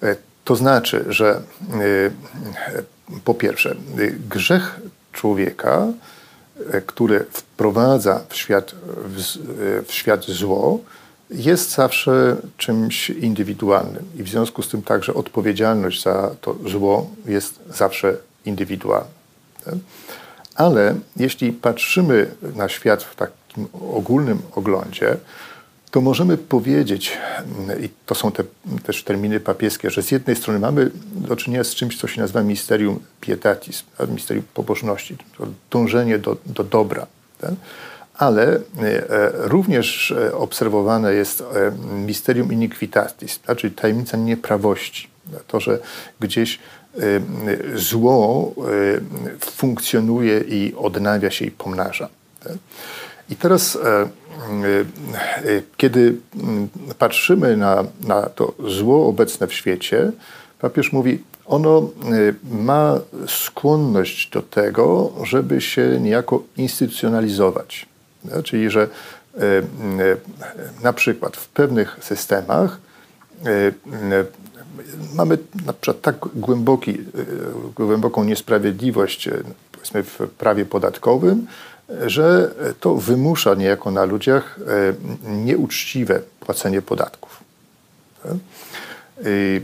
E, 0.04 0.16
to 0.44 0.56
znaczy, 0.56 1.06
że 1.10 1.30
e, 1.30 3.22
po 3.24 3.34
pierwsze, 3.34 3.76
grzech 4.30 4.80
człowieka, 5.12 5.88
który 6.86 7.26
wprowadza 7.32 8.22
w 8.30 8.36
świat, 8.36 8.76
w 9.86 9.94
świat 9.94 10.26
zło, 10.26 10.80
jest 11.30 11.72
zawsze 11.72 12.36
czymś 12.58 13.10
indywidualnym 13.10 14.06
i 14.16 14.24
w 14.24 14.30
związku 14.30 14.62
z 14.62 14.70
tym 14.70 14.82
także 14.82 15.14
odpowiedzialność 15.14 16.04
za 16.04 16.36
to 16.42 16.56
zło 16.70 17.10
jest 17.26 17.60
zawsze 17.74 18.18
indywidualna. 18.46 19.08
Ale 20.56 20.96
jeśli 21.18 21.52
patrzymy 21.52 22.32
na 22.56 22.70
świat 22.70 23.04
w 23.04 23.16
takim 23.16 23.68
ogólnym 23.94 24.42
oglądzie, 24.56 25.18
to 25.92 26.02
możemy 26.02 26.38
powiedzieć, 26.38 27.18
i 27.82 27.90
to 28.06 28.16
są 28.16 28.32
te 28.32 28.44
też 28.84 29.04
terminy 29.04 29.40
papieskie, 29.40 29.90
że 29.90 30.04
z 30.04 30.12
jednej 30.12 30.36
strony 30.36 30.60
mamy 30.60 30.92
do 31.16 31.36
czynienia 31.36 31.64
z 31.64 31.76
czymś, 31.76 31.98
co 31.98 32.08
się 32.08 32.22
nazywa 32.22 32.44
misterium 32.44 33.00
pietatis, 33.22 33.84
misterium 34.08 34.46
pobożności, 34.54 35.18
dążenie 35.72 36.20
do, 36.20 36.38
do 36.46 36.64
dobra. 36.64 37.08
Tak? 37.42 37.52
Ale 38.18 38.56
e, 38.56 38.60
również 39.34 40.12
e, 40.12 40.36
obserwowane 40.36 41.14
jest 41.14 41.42
e, 41.42 41.72
misterium 41.96 42.54
iniquitatis, 42.54 43.40
czyli 43.58 43.74
tajemnica 43.74 44.18
nieprawości. 44.18 45.08
To, 45.48 45.60
że 45.60 45.80
gdzieś 46.20 46.60
zło 47.76 48.54
funkcjonuje 49.40 50.40
i 50.40 50.74
odnawia 50.78 51.32
się 51.32 51.46
i 51.46 51.52
pomnaża. 51.52 52.10
Tak? 52.44 52.54
I 53.30 53.36
teraz 53.36 53.78
kiedy 55.78 56.16
mm, 56.36 56.70
patrzymy 57.00 57.58
na, 57.58 57.84
na 58.08 58.22
to 58.22 58.54
zło 58.68 59.08
obecne 59.08 59.48
w 59.48 59.54
świecie, 59.54 60.12
papież 60.60 60.92
mówi, 60.92 61.24
ono 61.46 61.80
e, 61.80 61.86
ma 62.56 63.00
skłonność 63.28 64.30
do 64.30 64.42
tego, 64.42 65.12
żeby 65.24 65.62
się 65.62 66.00
niejako 66.02 66.44
instytucjonalizować. 66.58 67.86
Czyli, 68.44 68.70
że 68.70 68.88
na 70.84 70.94
przykład 70.94 71.38
w 71.38 71.48
pewnych 71.50 71.98
systemach 72.02 72.80
mamy 75.16 75.38
na 75.66 75.74
przykład 75.74 76.02
tak 76.02 76.16
głęboki, 76.36 76.98
głęboką 77.76 78.24
niesprawiedliwość 78.24 79.30
powiedzmy 79.72 80.04
w 80.04 80.30
prawie 80.38 80.66
podatkowym, 80.66 81.48
że 82.06 82.52
to 82.80 82.96
wymusza 82.96 83.56
niejako 83.56 83.92
na 83.92 84.06
ludziach 84.06 84.60
e, 84.60 85.32
nieuczciwe 85.32 86.22
płacenie 86.40 86.82
podatków. 86.82 87.44
I, 89.26 89.62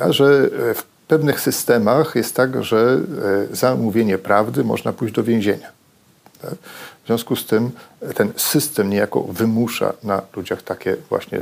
e, 0.00 0.04
a 0.04 0.12
że 0.12 0.48
w 0.74 0.82
pewnych 1.08 1.40
systemach 1.40 2.14
jest 2.14 2.34
tak, 2.34 2.64
że 2.64 3.00
e, 3.52 3.56
za 3.56 3.76
mówienie 3.76 4.18
prawdy 4.18 4.64
można 4.64 4.92
pójść 4.92 5.14
do 5.14 5.22
więzienia. 5.22 5.68
W 7.04 7.06
związku 7.06 7.36
z 7.36 7.46
tym 7.46 7.70
ten 8.14 8.32
system 8.36 8.90
niejako 8.90 9.22
wymusza 9.22 9.92
na 10.02 10.22
ludziach 10.36 10.62
takie 10.62 10.96
właśnie 11.08 11.40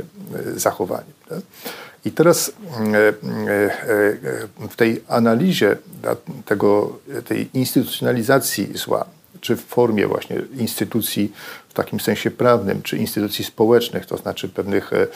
zachowanie. 0.55 1.13
I 2.05 2.11
teraz 2.11 2.51
w 4.69 4.75
tej 4.75 5.03
analizie 5.07 5.77
tego, 6.45 6.99
tej 7.27 7.49
instytucjonalizacji 7.53 8.77
zła, 8.77 9.05
czy 9.41 9.55
w 9.55 9.65
formie 9.65 10.07
właśnie 10.07 10.41
instytucji 10.57 11.31
w 11.69 11.73
takim 11.73 11.99
sensie 11.99 12.31
prawnym, 12.31 12.81
czy 12.81 12.97
instytucji 12.97 13.45
społecznych, 13.45 14.05
to 14.05 14.17
znaczy 14.17 14.49
pewnych 14.49 14.93
e, 14.93 15.01
e, 15.01 15.07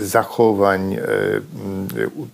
zachowań, 0.00 0.94
e, 0.94 1.00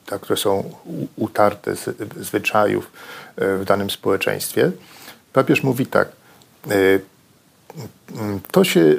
tak, 0.07 0.21
które 0.21 0.37
są 0.37 0.71
utarte 1.17 1.77
z 1.77 1.97
zwyczajów 2.21 2.93
w 3.37 3.65
danym 3.67 3.91
społeczeństwie. 3.91 4.71
Papież 5.33 5.62
mówi 5.62 5.87
tak, 5.87 6.09
to, 8.51 8.65
się, 8.65 8.95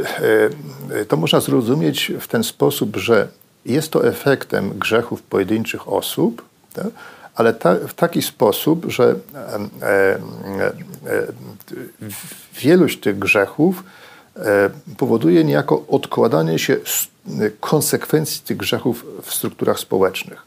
to 1.07 1.17
można 1.17 1.39
zrozumieć 1.39 2.11
w 2.19 2.27
ten 2.27 2.43
sposób, 2.43 2.95
że 2.95 3.27
jest 3.65 3.91
to 3.91 4.07
efektem 4.07 4.79
grzechów 4.79 5.21
pojedynczych 5.21 5.89
osób, 5.89 6.45
tak? 6.73 6.87
Ale 7.37 7.53
ta, 7.53 7.75
w 7.75 7.93
taki 7.93 8.21
sposób, 8.21 8.85
że 8.87 9.15
e, 9.81 9.87
e, 9.87 10.19
wielość 12.61 12.99
tych 12.99 13.19
grzechów 13.19 13.83
e, 14.35 14.69
powoduje 14.97 15.43
niejako 15.43 15.83
odkładanie 15.87 16.59
się 16.59 16.77
konsekwencji 17.59 18.41
tych 18.41 18.57
grzechów 18.57 19.05
w 19.23 19.33
strukturach 19.33 19.79
społecznych. 19.79 20.43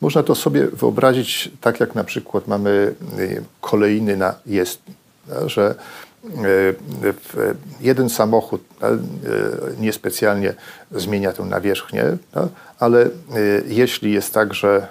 Można 0.00 0.22
to 0.22 0.34
sobie 0.34 0.66
wyobrazić 0.66 1.50
tak, 1.60 1.80
jak 1.80 1.94
na 1.94 2.04
przykład 2.04 2.46
mamy 2.46 2.94
kolejny 3.60 4.16
na 4.16 4.34
jezdni, 4.46 4.94
że 5.46 5.74
jeden 7.80 8.10
samochód 8.10 8.62
niespecjalnie 9.78 10.54
zmienia 10.92 11.32
tę 11.32 11.42
nawierzchnię, 11.42 12.04
ale 12.78 13.08
jeśli 13.66 14.12
jest 14.12 14.34
tak, 14.34 14.54
że 14.54 14.86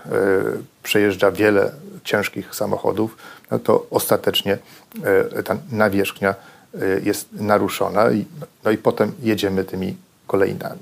przejeżdża 0.84 1.32
wiele 1.32 1.72
ciężkich 2.04 2.56
samochodów, 2.56 3.18
no 3.52 3.60
to 3.60 3.86
ostatecznie 3.90 4.58
e, 5.04 5.44
ta 5.44 5.58
nawierzchnia 5.72 6.36
e, 6.36 7.00
jest 7.04 7.28
naruszona 7.32 8.06
no 8.64 8.72
i 8.72 8.78
potem 8.78 9.12
jedziemy 9.22 9.64
tymi 9.64 9.98
kolejnami. 10.28 10.80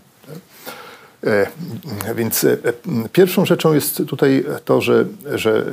Więc 2.15 2.45
pierwszą 3.11 3.45
rzeczą 3.45 3.73
jest 3.73 4.01
tutaj 4.07 4.45
to, 4.65 4.81
że, 4.81 5.05
że 5.35 5.65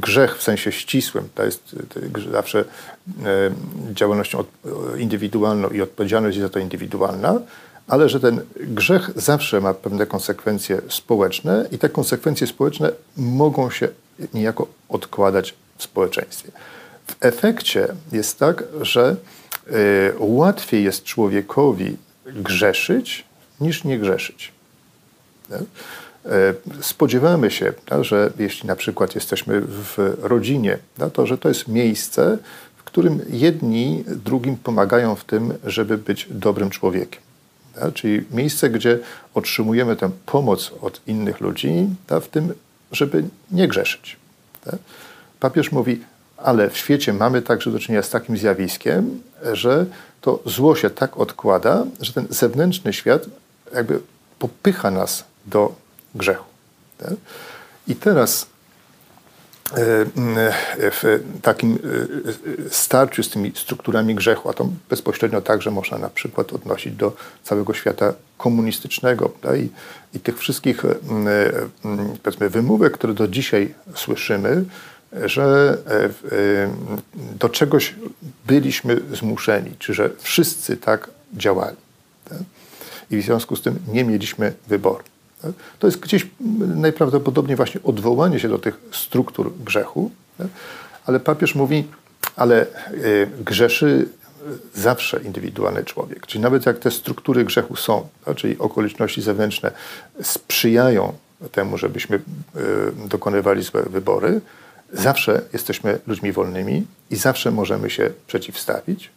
grzech 0.00 0.38
w 0.38 0.42
sensie 0.42 0.72
ścisłym 0.72 1.28
to 1.34 1.44
jest 1.44 1.76
zawsze 2.32 2.64
działalnością 3.92 4.44
indywidualną 4.98 5.68
i 5.68 5.80
odpowiedzialność 5.80 6.38
za 6.38 6.48
to 6.48 6.58
indywidualna, 6.58 7.40
ale 7.88 8.08
że 8.08 8.20
ten 8.20 8.40
grzech 8.56 9.10
zawsze 9.16 9.60
ma 9.60 9.74
pewne 9.74 10.06
konsekwencje 10.06 10.80
społeczne 10.88 11.68
i 11.72 11.78
te 11.78 11.88
konsekwencje 11.88 12.46
społeczne 12.46 12.92
mogą 13.16 13.70
się 13.70 13.88
niejako 14.34 14.66
odkładać 14.88 15.54
w 15.76 15.82
społeczeństwie. 15.82 16.52
W 17.06 17.16
efekcie 17.20 17.88
jest 18.12 18.38
tak, 18.38 18.64
że 18.80 19.16
łatwiej 20.18 20.84
jest 20.84 21.04
człowiekowi 21.04 21.96
grzeszyć 22.26 23.24
niż 23.60 23.84
nie 23.84 23.98
grzeszyć. 23.98 24.52
Tak? 25.48 25.62
Spodziewamy 26.80 27.50
się, 27.50 27.72
tak, 27.86 28.04
że 28.04 28.32
jeśli 28.38 28.68
na 28.68 28.76
przykład 28.76 29.14
jesteśmy 29.14 29.60
w 29.60 30.16
rodzinie, 30.22 30.78
tak, 30.98 31.12
to 31.12 31.26
że 31.26 31.38
to 31.38 31.48
jest 31.48 31.68
miejsce, 31.68 32.38
w 32.76 32.84
którym 32.84 33.20
jedni 33.30 34.04
drugim 34.06 34.56
pomagają 34.56 35.14
w 35.14 35.24
tym, 35.24 35.54
żeby 35.64 35.98
być 35.98 36.26
dobrym 36.30 36.70
człowiekiem. 36.70 37.22
Tak? 37.74 37.94
Czyli 37.94 38.24
miejsce, 38.30 38.70
gdzie 38.70 38.98
otrzymujemy 39.34 39.96
tę 39.96 40.10
pomoc 40.26 40.72
od 40.80 41.00
innych 41.06 41.40
ludzi, 41.40 41.86
w 42.08 42.28
tym, 42.28 42.54
żeby 42.92 43.24
nie 43.50 43.68
grzeszyć. 43.68 44.16
Papież 45.40 45.72
mówi, 45.72 46.00
ale 46.36 46.70
w 46.70 46.76
świecie 46.76 47.12
mamy 47.12 47.42
także 47.42 47.70
do 47.70 47.78
czynienia 47.78 48.02
z 48.02 48.10
takim 48.10 48.36
zjawiskiem, 48.36 49.20
że 49.52 49.86
to 50.22 50.40
zło 50.46 50.76
się 50.76 50.90
tak 50.90 51.16
odkłada, 51.16 51.84
że 52.00 52.12
ten 52.12 52.26
zewnętrzny 52.30 52.92
świat 52.92 53.26
jakby 53.74 54.00
popycha 54.38 54.90
nas 54.90 55.24
do 55.46 55.74
grzechu. 56.14 56.44
Tak? 56.98 57.14
I 57.88 57.96
teraz 57.96 58.46
E, 59.72 60.06
w 60.90 61.22
takim 61.42 61.78
e, 62.68 62.70
starciu 62.70 63.22
z 63.22 63.30
tymi 63.30 63.52
strukturami 63.54 64.14
grzechu, 64.14 64.50
a 64.50 64.52
to 64.52 64.68
bezpośrednio 64.90 65.40
także 65.40 65.70
można 65.70 65.98
na 65.98 66.08
przykład 66.08 66.52
odnosić 66.52 66.94
do 66.94 67.16
całego 67.42 67.74
świata 67.74 68.14
komunistycznego 68.38 69.30
i, 69.56 69.68
i 70.16 70.20
tych 70.20 70.38
wszystkich 70.38 70.84
e, 70.84 70.94
powiedzmy, 72.22 72.48
wymówek, 72.50 72.92
które 72.92 73.14
do 73.14 73.28
dzisiaj 73.28 73.74
słyszymy, 73.94 74.64
że 75.24 75.78
do 77.38 77.48
czegoś 77.48 77.94
byliśmy 78.46 79.00
zmuszeni, 79.12 79.70
czy 79.78 79.94
że 79.94 80.10
wszyscy 80.18 80.76
tak 80.76 81.10
działali. 81.36 81.76
Tak? 82.28 82.38
I 83.10 83.16
w 83.16 83.24
związku 83.24 83.56
z 83.56 83.62
tym 83.62 83.78
nie 83.88 84.04
mieliśmy 84.04 84.52
wyboru. 84.68 85.04
To 85.78 85.86
jest 85.86 85.98
gdzieś 85.98 86.26
najprawdopodobniej 86.76 87.56
właśnie 87.56 87.82
odwołanie 87.82 88.40
się 88.40 88.48
do 88.48 88.58
tych 88.58 88.80
struktur 88.92 89.52
grzechu, 89.64 90.10
ale 91.06 91.20
papież 91.20 91.54
mówi, 91.54 91.84
ale 92.36 92.66
y, 92.92 93.28
grzeszy 93.44 94.08
zawsze 94.74 95.22
indywidualny 95.22 95.84
człowiek. 95.84 96.26
Czyli 96.26 96.42
nawet 96.42 96.66
jak 96.66 96.78
te 96.78 96.90
struktury 96.90 97.44
grzechu 97.44 97.76
są, 97.76 98.08
czyli 98.36 98.58
okoliczności 98.58 99.22
zewnętrzne 99.22 99.70
sprzyjają 100.22 101.12
temu, 101.52 101.78
żebyśmy 101.78 102.20
dokonywali 103.08 103.62
złe 103.62 103.82
wybory, 103.82 104.40
zawsze 104.92 105.42
jesteśmy 105.52 105.98
ludźmi 106.06 106.32
wolnymi 106.32 106.86
i 107.10 107.16
zawsze 107.16 107.50
możemy 107.50 107.90
się 107.90 108.10
przeciwstawić. 108.26 109.10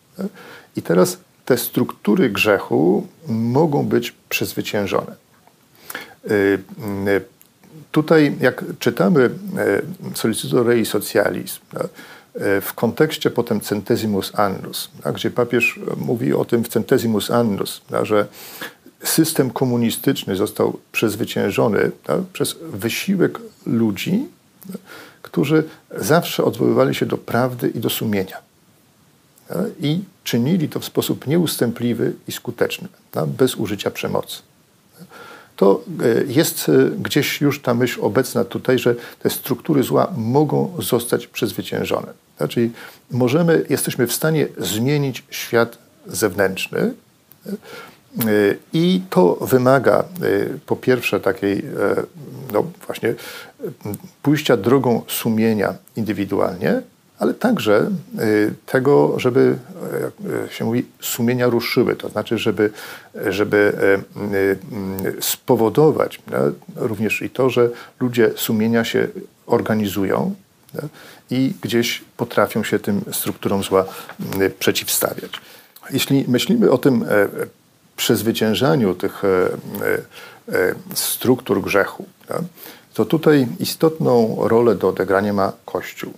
I 0.75 0.81
teraz 0.81 1.17
te 1.45 1.57
struktury 1.57 2.29
grzechu 2.29 3.07
mogą 3.27 3.85
być 3.85 4.13
przezwyciężone. 4.29 5.15
Y, 6.31 6.59
y, 7.07 7.21
tutaj, 7.91 8.35
jak 8.41 8.63
czytamy 8.79 9.29
y, 10.13 10.17
Solicitor 10.17 10.67
Rei 10.67 10.85
Socialis, 10.85 11.59
w 12.61 12.73
kontekście 12.75 13.31
potem 13.31 13.61
Centesimus 13.61 14.31
Annus, 14.35 14.89
gdzie 15.15 15.31
papież 15.31 15.79
mówi 15.97 16.33
o 16.33 16.45
tym 16.45 16.63
w 16.63 16.67
Centesimus 16.67 17.31
Annus, 17.31 17.81
że 18.01 18.27
system 19.03 19.51
komunistyczny 19.51 20.35
został 20.35 20.79
przezwyciężony 20.91 21.91
przez 22.33 22.55
wysiłek 22.61 23.39
ludzi, 23.65 24.25
którzy 25.25 25.63
zawsze 25.97 26.43
odwoływali 26.43 26.95
się 26.95 27.05
do 27.05 27.17
prawdy 27.17 27.69
i 27.69 27.79
do 27.79 27.89
sumienia. 27.89 28.37
I 29.79 29.99
czynili 30.23 30.69
to 30.69 30.79
w 30.79 30.85
sposób 30.85 31.27
nieustępliwy 31.27 32.13
i 32.27 32.31
skuteczny, 32.31 32.87
bez 33.27 33.55
użycia 33.55 33.91
przemocy 33.91 34.41
to 35.55 35.81
e, 36.03 36.23
jest 36.27 36.69
e, 36.69 36.89
gdzieś 36.89 37.41
już 37.41 37.61
ta 37.61 37.73
myśl 37.73 37.99
obecna 38.01 38.45
tutaj, 38.45 38.79
że 38.79 38.95
te 39.19 39.29
struktury 39.29 39.83
zła 39.83 40.13
mogą 40.17 40.75
zostać 40.79 41.27
przezwyciężone. 41.27 42.07
Czyli 42.49 42.71
możemy, 43.11 43.65
jesteśmy 43.69 44.07
w 44.07 44.13
stanie 44.13 44.47
zmienić 44.57 45.23
świat 45.29 45.77
zewnętrzny. 46.07 46.93
E, 47.49 47.53
I 48.73 49.01
to 49.09 49.35
wymaga 49.35 50.03
po 50.65 50.75
pierwsze 50.75 51.19
takiej, 51.19 51.65
no 52.53 52.63
właśnie, 52.85 53.15
pójścia 54.21 54.57
drogą 54.57 55.01
sumienia 55.07 55.73
indywidualnie, 55.95 56.81
ale 57.19 57.33
także 57.33 57.91
y, 58.19 58.53
tego, 58.65 59.19
żeby, 59.19 59.57
jak 60.41 60.53
się 60.53 60.65
mówi, 60.65 60.85
sumienia 61.01 61.47
ruszyły, 61.47 61.95
to 61.95 62.09
znaczy, 62.09 62.37
żeby, 62.37 62.71
żeby 63.29 63.73
y, 64.33 65.07
y, 65.07 65.21
spowodować 65.21 66.21
również 66.75 67.21
i 67.21 67.29
to, 67.29 67.49
że 67.49 67.69
ludzie 67.99 68.31
sumienia 68.35 68.85
się 68.85 69.07
organizują 69.45 70.35
i 71.29 71.53
gdzieś 71.61 72.03
potrafią 72.17 72.63
się 72.63 72.79
tym 72.79 73.01
strukturom 73.11 73.63
zła 73.63 73.85
przeciwstawiać. 74.59 75.31
Jeśli 75.91 76.25
myślimy 76.27 76.71
o 76.71 76.77
tym 76.77 77.03
e, 77.03 77.07
przezwyciężaniu 77.97 78.93
tych 78.93 79.23
e, 79.25 79.27
e, 80.55 80.75
struktur 80.93 81.61
grzechu, 81.61 82.05
to 82.95 83.05
tutaj 83.05 83.47
istotną 83.59 84.37
rolę 84.39 84.75
do 84.75 84.89
odegrania 84.89 85.33
ma 85.33 85.51
Kościół. 85.65 86.13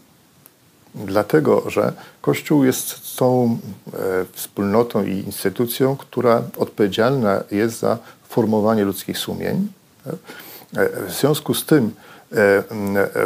Dlatego, 0.96 1.70
że 1.70 1.94
Kościół 2.22 2.64
jest 2.64 3.18
tą 3.18 3.58
e, 3.94 3.98
wspólnotą 4.32 5.04
i 5.04 5.12
instytucją, 5.12 5.98
która 5.98 6.44
odpowiedzialna 6.58 7.44
jest 7.52 7.80
za 7.80 7.98
formowanie 8.30 8.86
ludzkich 8.86 9.18
sumień. 9.18 9.68
E, 10.06 11.08
w 11.08 11.12
związku 11.12 11.54
z 11.54 11.66
tym 11.66 11.92
e, 12.32 12.64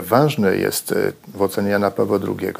ważne 0.01 0.55
jest 0.55 0.93
w 1.27 1.41
ocenie 1.41 1.69
Jana 1.69 1.91
Pawła 1.91 2.19
II 2.27 2.53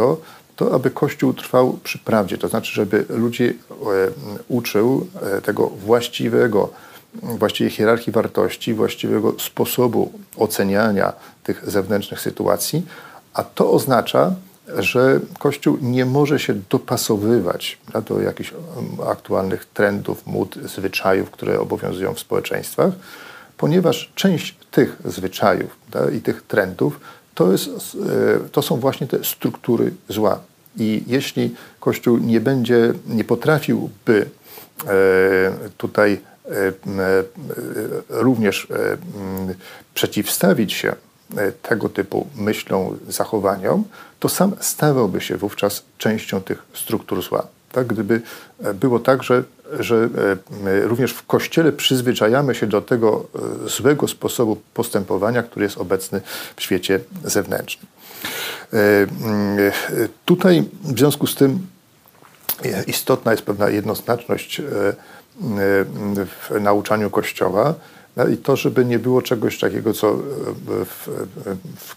to, 0.55 0.73
aby 0.73 0.91
Kościół 0.91 1.33
trwał 1.33 1.79
przy 1.83 1.99
prawdzie, 1.99 2.37
to 2.37 2.47
znaczy, 2.47 2.73
żeby 2.73 3.05
ludzi 3.09 3.59
uczył 4.47 5.07
tego 5.43 5.67
właściwego, 5.67 6.69
właściwej 7.13 7.71
hierarchii 7.71 8.13
wartości, 8.13 8.73
właściwego 8.73 9.35
sposobu 9.39 10.11
oceniania 10.37 11.13
tych 11.43 11.69
zewnętrznych 11.69 12.21
sytuacji, 12.21 12.85
a 13.33 13.43
to 13.43 13.71
oznacza, 13.71 14.35
że 14.77 15.19
Kościół 15.39 15.77
nie 15.81 16.05
może 16.05 16.39
się 16.39 16.53
dopasowywać 16.69 17.77
do 18.07 18.21
jakichś 18.21 18.53
aktualnych 19.07 19.65
trendów, 19.65 20.27
mód, 20.27 20.57
zwyczajów, 20.65 21.31
które 21.31 21.59
obowiązują 21.59 22.13
w 22.13 22.19
społeczeństwach, 22.19 22.93
ponieważ 23.57 24.11
część 24.15 24.55
tych 24.71 24.97
zwyczajów 25.05 25.75
i 26.17 26.21
tych 26.21 26.41
trendów 26.41 26.99
to, 27.35 27.51
jest, 27.51 27.69
e, 27.69 28.49
to 28.51 28.61
są 28.61 28.77
właśnie 28.77 29.07
te 29.07 29.23
struktury 29.23 29.93
zła. 30.09 30.39
I 30.77 31.03
jeśli 31.07 31.55
Kościół 31.79 32.17
nie 32.17 32.39
będzie, 32.39 32.93
nie 33.07 33.23
potrafiłby 33.23 34.29
e, 34.87 34.89
tutaj 35.77 36.19
również 38.09 38.67
przeciwstawić 39.93 40.73
się 40.73 40.95
E, 41.37 41.51
tego 41.51 41.89
typu 41.89 42.27
myślą, 42.35 42.97
zachowaniom, 43.07 43.83
to 44.19 44.29
sam 44.29 44.55
stawałby 44.59 45.21
się 45.21 45.37
wówczas 45.37 45.83
częścią 45.97 46.41
tych 46.41 46.63
struktur 46.73 47.21
zła. 47.23 47.47
Tak? 47.71 47.87
Gdyby 47.87 48.21
e, 48.63 48.73
było 48.73 48.99
tak, 48.99 49.23
że, 49.23 49.43
że 49.79 50.09
e, 50.65 50.87
również 50.87 51.11
w 51.13 51.25
Kościele 51.25 51.71
przyzwyczajamy 51.71 52.55
się 52.55 52.67
do 52.67 52.81
tego 52.81 53.27
złego 53.65 54.07
sposobu 54.07 54.61
postępowania, 54.73 55.43
który 55.43 55.65
jest 55.65 55.77
obecny 55.77 56.21
w 56.55 56.61
świecie 56.61 56.99
zewnętrznym. 57.23 57.87
Tutaj 60.25 60.63
w 60.83 60.99
związku 60.99 61.27
z 61.27 61.35
tym 61.35 61.67
istotna 62.87 63.31
jest 63.31 63.43
pewna 63.43 63.69
jednoznaczność 63.69 64.61
w 65.39 66.61
nauczaniu 66.61 67.09
Kościoła, 67.09 67.73
no 68.15 68.27
I 68.27 68.37
to, 68.37 68.55
żeby 68.55 68.85
nie 68.85 68.99
było 68.99 69.21
czegoś 69.21 69.59
takiego, 69.59 69.93
co 69.93 70.13
w, 70.13 70.85
w, 71.75 71.95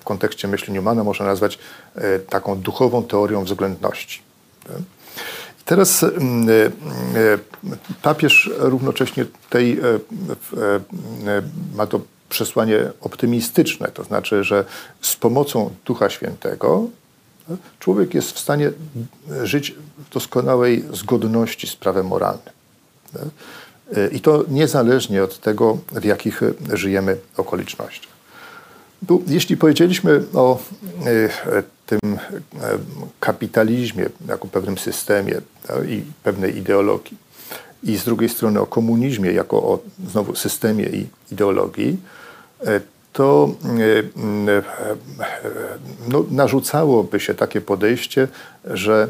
w 0.00 0.04
kontekście 0.04 0.48
myśli 0.48 0.72
Newmana 0.72 1.04
można 1.04 1.26
nazwać 1.26 1.58
e, 1.94 2.18
taką 2.18 2.58
duchową 2.58 3.02
teorią 3.02 3.44
względności. 3.44 4.22
Teraz 5.64 6.04
papież 8.02 8.50
równocześnie 8.58 9.26
tej, 9.50 9.80
ma 11.74 11.86
to 11.86 12.00
przesłanie 12.28 12.78
optymistyczne, 13.00 13.88
to 13.88 14.04
znaczy, 14.04 14.44
że 14.44 14.64
z 15.00 15.16
pomocą 15.16 15.70
Ducha 15.84 16.10
Świętego 16.10 16.88
człowiek 17.78 18.14
jest 18.14 18.32
w 18.32 18.38
stanie 18.38 18.70
żyć 19.42 19.74
w 19.98 20.14
doskonałej 20.14 20.84
zgodności 20.92 21.66
z 21.66 21.76
prawem 21.76 22.06
moralnym. 22.06 22.61
I 24.12 24.20
to 24.20 24.44
niezależnie 24.48 25.24
od 25.24 25.38
tego, 25.38 25.78
w 25.92 26.04
jakich 26.04 26.40
żyjemy 26.72 27.16
okolicznościach. 27.36 28.12
Jeśli 29.26 29.56
powiedzieliśmy 29.56 30.22
o 30.34 30.58
e, 31.06 31.62
tym 31.86 32.00
e, 32.14 32.18
kapitalizmie 33.20 34.06
jako 34.28 34.48
pewnym 34.48 34.78
systemie 34.78 35.40
i 35.88 36.02
pewnej 36.22 36.56
ideologii, 36.56 37.16
i 37.82 37.96
z 37.96 38.04
drugiej 38.04 38.28
strony 38.28 38.60
o 38.60 38.66
komunizmie 38.66 39.32
jako 39.32 39.56
o 39.56 39.78
znowu 40.10 40.36
systemie 40.36 40.84
i 40.84 41.06
ideologii, 41.32 41.96
e, 42.66 42.80
to 43.12 43.54
no, 46.08 46.24
narzucałoby 46.30 47.20
się 47.20 47.34
takie 47.34 47.60
podejście, 47.60 48.28
że 48.64 49.08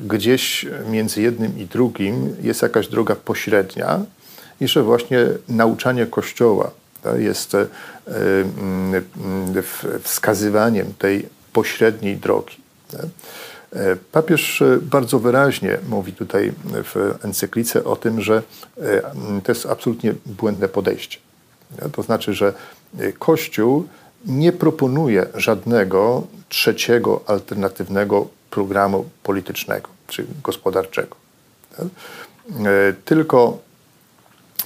gdzieś 0.00 0.66
między 0.90 1.22
jednym 1.22 1.58
i 1.58 1.66
drugim 1.66 2.36
jest 2.42 2.62
jakaś 2.62 2.88
droga 2.88 3.16
pośrednia 3.16 4.00
i 4.60 4.68
że 4.68 4.82
właśnie 4.82 5.18
nauczanie 5.48 6.06
Kościoła 6.06 6.70
jest 7.16 7.54
e, 7.54 7.66
mm, 8.06 9.04
wskazywaniem 10.02 10.94
tej 10.98 11.28
pośredniej 11.52 12.16
drogi. 12.16 12.56
E, 13.72 13.96
papież 14.12 14.62
bardzo 14.82 15.18
wyraźnie 15.18 15.78
mówi 15.88 16.12
tutaj 16.12 16.52
w 16.64 17.24
encyklice 17.24 17.84
o 17.84 17.96
tym, 17.96 18.20
że 18.20 18.42
e, 18.80 19.02
to 19.44 19.52
jest 19.52 19.66
absolutnie 19.66 20.14
błędne 20.26 20.68
podejście. 20.68 21.18
To 21.92 22.02
znaczy, 22.02 22.34
że 22.34 22.52
Kościół 23.18 23.88
nie 24.26 24.52
proponuje 24.52 25.26
żadnego 25.34 26.26
trzeciego, 26.48 27.20
alternatywnego 27.26 28.26
programu 28.50 29.08
politycznego 29.22 29.88
czy 30.06 30.26
gospodarczego. 30.42 31.16
Tylko 33.04 33.58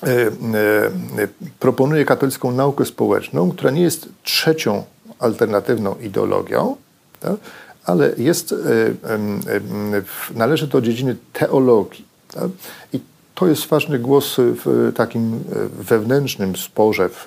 E, 0.02 0.26
e, 1.22 1.28
proponuje 1.58 2.04
katolicką 2.04 2.52
naukę 2.52 2.84
społeczną, 2.84 3.50
która 3.50 3.70
nie 3.70 3.82
jest 3.82 4.08
trzecią 4.22 4.84
alternatywną 5.18 5.94
ideologią, 5.98 6.76
ale 7.84 8.14
jest, 8.18 8.52
e, 8.52 8.56
należy 10.34 10.66
do 10.66 10.80
dziedziny 10.80 11.16
teologii. 11.32 12.04
I 12.92 13.00
to 13.42 13.46
jest 13.48 13.66
ważny 13.66 13.98
głos 13.98 14.36
w 14.38 14.92
takim 14.96 15.44
wewnętrznym 15.78 16.56
sporze 16.56 17.08
w 17.08 17.26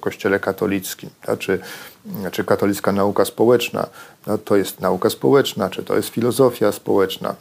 Kościele 0.00 0.40
katolickim. 0.40 1.10
Tak? 1.22 1.38
Czy, 1.38 1.58
czy 2.32 2.44
katolicka 2.44 2.92
nauka 2.92 3.24
społeczna 3.24 3.86
to 4.44 4.56
jest 4.56 4.80
nauka 4.80 5.10
społeczna, 5.10 5.70
czy 5.70 5.82
to 5.82 5.96
jest 5.96 6.08
filozofia 6.08 6.72
społeczna, 6.72 7.34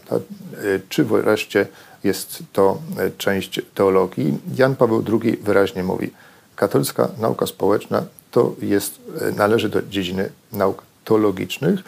czy 0.90 1.04
wreszcie 1.04 1.68
jest 2.04 2.44
to 2.54 2.78
e, 2.98 3.12
część 3.18 3.62
teologii. 3.74 4.38
Jan 4.58 4.76
Paweł 4.76 5.04
II 5.24 5.38
wyraźnie 5.38 5.84
mówi, 5.84 6.12
katolicka 6.56 7.10
nauka 7.20 7.48
społeczna 7.48 8.04
to 8.32 8.56
jest, 8.62 9.00
e, 9.22 9.32
należy 9.32 9.70
do 9.70 9.82
dziedziny 9.82 10.30
nauk 10.54 10.84
teologicznych 11.06 11.80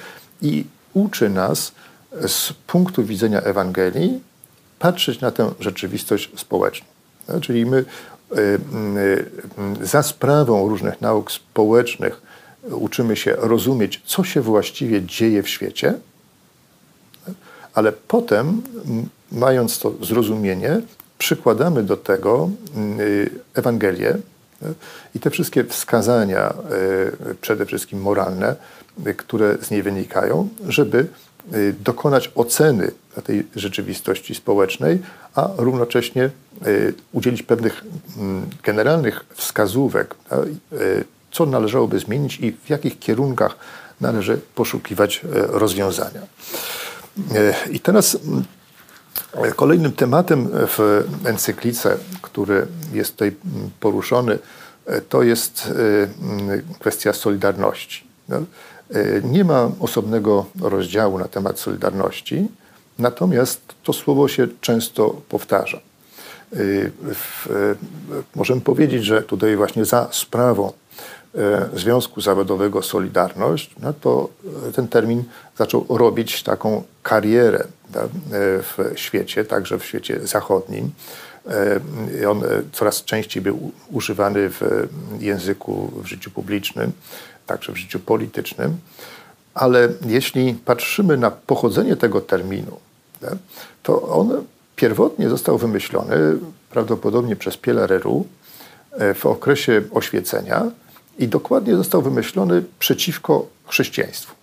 i 0.41 0.65
uczy 0.93 1.29
nas 1.29 1.71
z 2.27 2.53
punktu 2.67 3.03
widzenia 3.03 3.41
Ewangelii 3.41 4.26
patrzeć 4.79 5.21
na 5.21 5.31
tę 5.31 5.51
rzeczywistość 5.59 6.31
społeczną. 6.35 6.87
Czyli 7.41 7.65
my 7.65 7.85
e, 8.31 8.35
za 9.85 10.03
sprawą 10.03 10.69
różnych 10.69 11.01
nauk 11.01 11.31
społecznych 11.31 12.21
uczymy 12.71 13.15
się 13.15 13.35
rozumieć, 13.39 14.01
co 14.05 14.23
się 14.23 14.41
właściwie 14.41 15.01
dzieje 15.01 15.43
w 15.43 15.49
świecie, 15.49 15.93
ale 17.73 17.91
potem 17.91 18.61
mając 19.31 19.79
to 19.79 19.93
zrozumienie, 20.01 20.81
przykładamy 21.17 21.83
do 21.83 21.97
tego 21.97 22.49
y, 22.99 23.29
Ewangelię 23.53 24.17
i 25.15 25.19
te 25.19 25.29
wszystkie 25.29 25.63
wskazania, 25.63 26.53
przede 27.41 27.65
wszystkim 27.65 28.01
moralne, 28.01 28.55
które 29.17 29.57
z 29.61 29.71
niej 29.71 29.83
wynikają, 29.83 30.49
żeby 30.67 31.07
dokonać 31.83 32.31
oceny 32.35 32.91
tej 33.23 33.47
rzeczywistości 33.55 34.35
społecznej, 34.35 34.99
a 35.35 35.49
równocześnie 35.57 36.29
udzielić 37.11 37.43
pewnych 37.43 37.83
mm, 38.17 38.49
generalnych 38.63 39.25
wskazówek, 39.35 40.15
co 41.31 41.45
należałoby 41.45 41.99
zmienić 41.99 42.39
i 42.39 42.51
w 42.51 42.69
jakich 42.69 42.99
kierunkach 42.99 43.57
należy 44.01 44.39
poszukiwać 44.55 45.21
rozwiązania. 45.33 46.21
I 47.71 47.79
teraz 47.79 48.17
mm, 48.25 48.43
Kolejnym 49.55 49.91
tematem 49.91 50.49
w 50.51 51.03
encyklice, 51.25 51.97
który 52.21 52.67
jest 52.93 53.11
tutaj 53.11 53.35
poruszony, 53.79 54.39
to 55.09 55.23
jest 55.23 55.71
e, 56.69 56.79
kwestia 56.79 57.13
solidarności. 57.13 58.07
E, 58.93 59.21
nie 59.21 59.43
ma 59.43 59.71
osobnego 59.79 60.45
rozdziału 60.61 61.19
na 61.19 61.27
temat 61.27 61.59
solidarności, 61.59 62.47
natomiast 62.99 63.61
to 63.83 63.93
słowo 63.93 64.27
się 64.27 64.47
często 64.61 65.21
powtarza. 65.29 65.79
E, 66.53 66.59
możemy 68.35 68.61
powiedzieć, 68.61 69.05
że 69.05 69.21
tutaj 69.21 69.55
właśnie 69.55 69.85
za 69.85 70.07
sprawą 70.11 70.73
Związku 71.75 72.21
Zawodowego 72.21 72.81
Solidarność, 72.81 73.75
no 73.79 73.93
to 73.93 74.29
ten 74.75 74.87
termin 74.87 75.23
zaczął 75.57 75.85
robić 75.89 76.43
taką 76.43 76.83
karierę 77.03 77.63
w 78.61 78.91
świecie, 78.95 79.45
także 79.45 79.79
w 79.79 79.85
świecie 79.85 80.19
zachodnim. 80.27 80.91
E, 82.21 82.29
on 82.29 82.43
coraz 82.73 83.03
częściej 83.03 83.43
był 83.43 83.71
używany 83.91 84.49
w 84.49 84.87
języku, 85.19 85.91
w 86.03 86.07
życiu 86.07 86.31
publicznym, 86.31 86.91
także 87.47 87.73
w 87.73 87.77
życiu 87.77 87.99
politycznym. 87.99 88.77
Ale 89.53 89.89
jeśli 90.05 90.53
patrzymy 90.53 91.17
na 91.17 91.31
pochodzenie 91.31 91.95
tego 91.95 92.21
terminu, 92.21 92.79
to 93.83 94.01
on 94.01 94.43
pierwotnie 94.75 95.29
został 95.29 95.57
wymyślony 95.57 96.15
prawdopodobnie 96.69 97.35
przez 97.35 97.57
Piela 97.57 97.87
Reru 97.87 98.25
e, 98.91 99.13
w 99.13 99.25
okresie 99.25 99.81
oświecenia 99.91 100.71
i 101.19 101.27
dokładnie 101.27 101.75
został 101.75 102.01
wymyślony 102.01 102.63
przeciwko 102.79 103.45
chrześcijaństwu. 103.67 104.35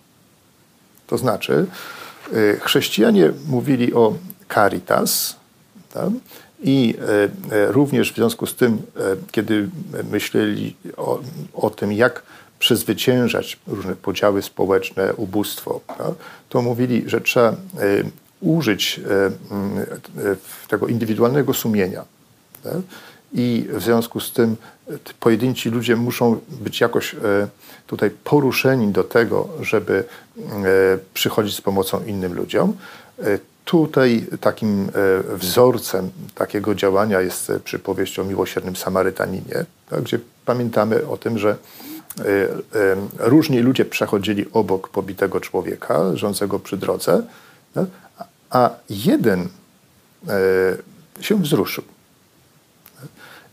To 1.07 1.17
znaczy, 1.17 1.67
E, 2.33 2.59
chrześcijanie 2.59 3.31
mówili 3.47 3.93
o 3.93 4.13
caritas 4.53 5.35
tak? 5.93 6.09
i 6.63 6.95
e, 7.51 7.71
również 7.71 8.11
w 8.11 8.15
związku 8.15 8.47
z 8.47 8.55
tym, 8.55 8.81
kiedy 9.31 9.69
myśleli 10.11 10.75
o, 10.97 11.19
o 11.53 11.69
tym, 11.69 11.93
jak 11.93 12.23
przezwyciężać 12.65 13.59
różne 13.67 13.95
podziały 13.95 14.41
społeczne, 14.41 15.13
ubóstwo, 15.13 15.81
to 16.49 16.61
mówili, 16.61 17.03
że 17.05 17.21
trzeba 17.21 17.55
użyć 18.41 19.01
tego 20.67 20.87
indywidualnego 20.87 21.53
sumienia. 21.53 22.05
I 23.33 23.67
w 23.69 23.83
związku 23.83 24.19
z 24.19 24.31
tym 24.31 24.55
pojedynci 25.19 25.69
ludzie 25.69 25.95
muszą 25.95 26.39
być 26.49 26.81
jakoś 26.81 27.15
tutaj 27.87 28.09
poruszeni 28.09 28.87
do 28.87 29.03
tego, 29.03 29.47
żeby 29.61 30.03
przychodzić 31.13 31.55
z 31.55 31.61
pomocą 31.61 32.03
innym 32.05 32.33
ludziom. 32.33 32.73
Tutaj 33.65 34.25
takim 34.41 34.89
wzorcem 35.33 36.09
takiego 36.35 36.75
działania 36.75 37.21
jest 37.21 37.51
przypowieść 37.63 38.19
o 38.19 38.23
miłosiernym 38.23 38.75
Samarytaninie, 38.75 39.65
tak, 39.89 40.01
gdzie 40.01 40.19
pamiętamy 40.45 41.07
o 41.07 41.17
tym, 41.17 41.37
że 41.37 41.57
różni 43.17 43.59
ludzie 43.59 43.85
przechodzili 43.85 44.45
obok 44.53 44.89
pobitego 44.89 45.41
człowieka, 45.41 46.15
żyjącego 46.15 46.59
przy 46.59 46.77
drodze, 46.77 47.23
tak, 47.73 47.85
a 48.49 48.69
jeden 48.89 49.47
się 51.21 51.41
wzruszył. 51.41 51.83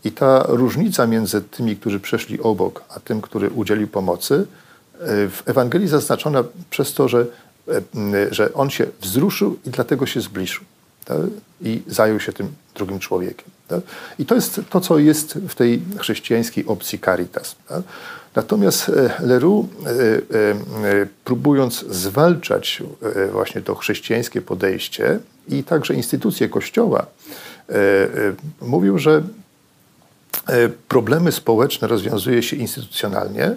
I 0.03 0.11
ta 0.11 0.43
różnica 0.47 1.07
między 1.07 1.41
tymi, 1.41 1.75
którzy 1.75 1.99
przeszli 1.99 2.39
obok, 2.39 2.83
a 2.89 2.99
tym, 2.99 3.21
który 3.21 3.49
udzielił 3.49 3.87
pomocy, 3.87 4.47
e, 4.93 5.05
w 5.29 5.43
Ewangelii 5.45 5.87
zaznaczona 5.87 6.43
przez 6.69 6.93
to, 6.93 7.07
że, 7.07 7.25
e, 7.67 8.33
że 8.33 8.53
on 8.53 8.69
się 8.69 8.85
wzruszył 9.01 9.59
i 9.65 9.69
dlatego 9.69 10.05
się 10.05 10.21
zbliżył. 10.21 10.63
Tak? 11.05 11.17
I 11.61 11.81
zajął 11.87 12.19
się 12.19 12.33
tym 12.33 12.53
drugim 12.75 12.99
człowiekiem. 12.99 13.45
Tak? 13.67 13.81
I 14.19 14.25
to 14.25 14.35
jest 14.35 14.61
to, 14.69 14.81
co 14.81 14.99
jest 14.99 15.33
w 15.33 15.55
tej 15.55 15.81
chrześcijańskiej 15.99 16.65
opcji 16.65 16.99
caritas. 16.99 17.55
Natomiast 18.35 18.89
e, 18.89 19.11
Leroux, 19.19 19.69
próbując 21.23 21.85
zwalczać 21.89 22.83
właśnie 23.31 23.61
to 23.61 23.75
chrześcijańskie 23.75 24.41
podejście, 24.41 25.19
i 25.49 25.63
także 25.63 25.93
instytucje 25.93 26.49
Kościoła 26.49 27.05
mówił, 28.61 28.99
że 28.99 29.23
problemy 30.87 31.31
społeczne 31.31 31.87
rozwiązuje 31.87 32.43
się 32.43 32.55
instytucjonalnie 32.55 33.55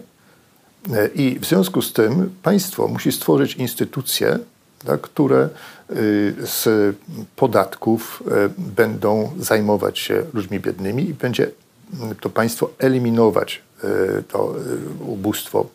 i 1.14 1.38
w 1.40 1.44
związku 1.44 1.82
z 1.82 1.92
tym 1.92 2.30
państwo 2.42 2.88
musi 2.88 3.12
stworzyć 3.12 3.54
instytucje, 3.54 4.38
które 5.02 5.48
z 6.38 6.96
podatków 7.36 8.22
będą 8.58 9.32
zajmować 9.38 9.98
się 9.98 10.22
ludźmi 10.34 10.60
biednymi 10.60 11.08
i 11.08 11.14
będzie 11.14 11.50
to 12.20 12.30
państwo 12.30 12.70
eliminować 12.78 13.62
to 14.28 14.54
ubóstwo 15.06 15.66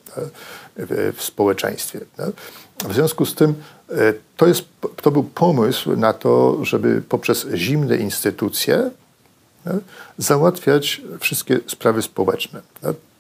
w 1.15 1.17
społeczeństwie. 1.23 1.99
W 2.89 2.93
związku 2.93 3.25
z 3.25 3.35
tym 3.35 3.53
to, 4.37 4.47
jest, 4.47 4.63
to 5.01 5.11
był 5.11 5.23
pomysł 5.23 5.95
na 5.95 6.13
to, 6.13 6.65
żeby 6.65 7.01
poprzez 7.09 7.47
zimne 7.53 7.97
instytucje 7.97 8.89
załatwiać 10.17 11.01
wszystkie 11.19 11.59
sprawy 11.67 12.01
społeczne. 12.01 12.61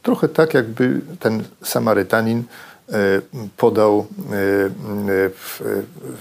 Trochę 0.03 0.29
tak, 0.29 0.53
jakby 0.53 1.01
ten 1.19 1.43
Samarytanin 1.63 2.43
podał 3.57 4.07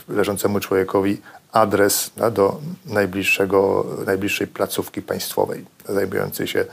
leżącemu 0.09 0.61
człowiekowi 0.61 1.21
adres 1.53 2.11
do 2.33 2.61
najbliższego, 2.87 3.87
najbliższej 4.07 4.47
placówki 4.47 5.03
państwowej 5.03 5.65
zajmującej 5.89 6.47
się 6.47 6.65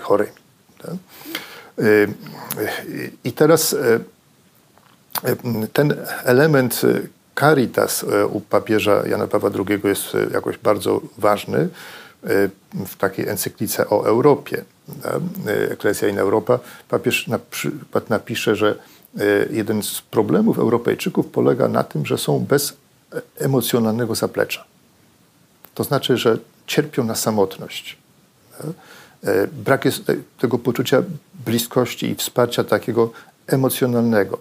chorymi. 0.00 0.45
I 3.24 3.32
teraz 3.32 3.76
ten 5.72 5.94
element 6.24 6.82
caritas 7.40 8.04
u 8.30 8.40
papieża 8.40 9.06
Jana 9.06 9.26
Pawła 9.26 9.50
II 9.68 9.80
jest 9.84 10.04
jakoś 10.32 10.58
bardzo 10.58 11.00
ważny 11.18 11.68
w 12.86 12.96
takiej 12.98 13.28
encyklice 13.28 13.90
o 13.90 14.06
Europie. 14.06 14.64
Ecclesia 15.46 16.08
in 16.08 16.18
Europa. 16.18 16.58
Papież 16.88 17.26
na 17.26 17.38
przykład 17.38 18.10
napisze, 18.10 18.56
że 18.56 18.78
jeden 19.50 19.82
z 19.82 20.00
problemów 20.00 20.58
Europejczyków 20.58 21.26
polega 21.26 21.68
na 21.68 21.84
tym, 21.84 22.06
że 22.06 22.18
są 22.18 22.38
bez 22.38 22.76
emocjonalnego 23.38 24.14
zaplecza. 24.14 24.64
To 25.74 25.84
znaczy, 25.84 26.16
że 26.16 26.38
cierpią 26.66 27.04
na 27.04 27.14
samotność. 27.14 27.96
Brak 29.64 29.84
jest 29.84 30.02
tego 30.38 30.58
poczucia 30.58 31.02
bliskości 31.46 32.10
i 32.10 32.14
wsparcia 32.14 32.64
takiego 32.64 33.10
emocjonalnego 33.46 34.38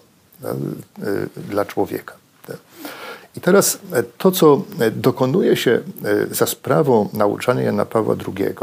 dla 1.37 1.65
człowieka. 1.65 2.13
I 3.37 3.41
teraz 3.41 3.79
to, 4.17 4.31
co 4.31 4.61
dokonuje 4.95 5.55
się 5.55 5.79
za 6.31 6.45
sprawą 6.45 7.09
nauczania 7.13 7.61
Jana 7.61 7.85
Pawła 7.85 8.15
II 8.27 8.55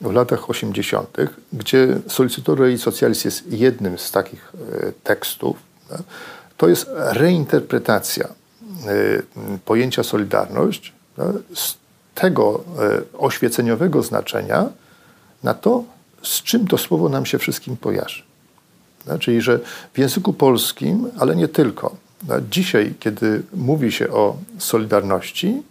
w 0.00 0.12
latach 0.12 0.50
80., 0.50 1.16
gdzie 1.52 1.98
Solicitore 2.08 2.72
i 2.72 2.78
Socialis 2.78 3.24
jest 3.24 3.52
jednym 3.52 3.98
z 3.98 4.10
takich 4.10 4.52
tekstów, 5.04 5.56
to 6.56 6.68
jest 6.68 6.86
reinterpretacja 6.96 8.28
pojęcia 9.64 10.02
solidarność 10.02 10.92
z 11.54 11.74
tego 12.14 12.64
oświeceniowego 13.18 14.02
znaczenia 14.02 14.68
na 15.46 15.54
to, 15.54 15.84
z 16.22 16.42
czym 16.42 16.66
to 16.66 16.78
słowo 16.78 17.08
nam 17.08 17.26
się 17.26 17.38
wszystkim 17.38 17.76
kojarzy. 17.76 18.22
Czyli, 19.20 19.40
że 19.40 19.60
w 19.94 19.98
języku 19.98 20.32
polskim, 20.32 21.10
ale 21.18 21.36
nie 21.36 21.48
tylko, 21.48 21.96
dzisiaj, 22.50 22.94
kiedy 23.00 23.42
mówi 23.54 23.92
się 23.92 24.10
o 24.10 24.36
solidarności, 24.58 25.62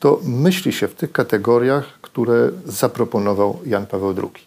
to 0.00 0.20
myśli 0.24 0.72
się 0.72 0.88
w 0.88 0.94
tych 0.94 1.12
kategoriach, 1.12 1.84
które 2.02 2.50
zaproponował 2.66 3.58
Jan 3.66 3.86
Paweł 3.86 4.14
II, 4.18 4.44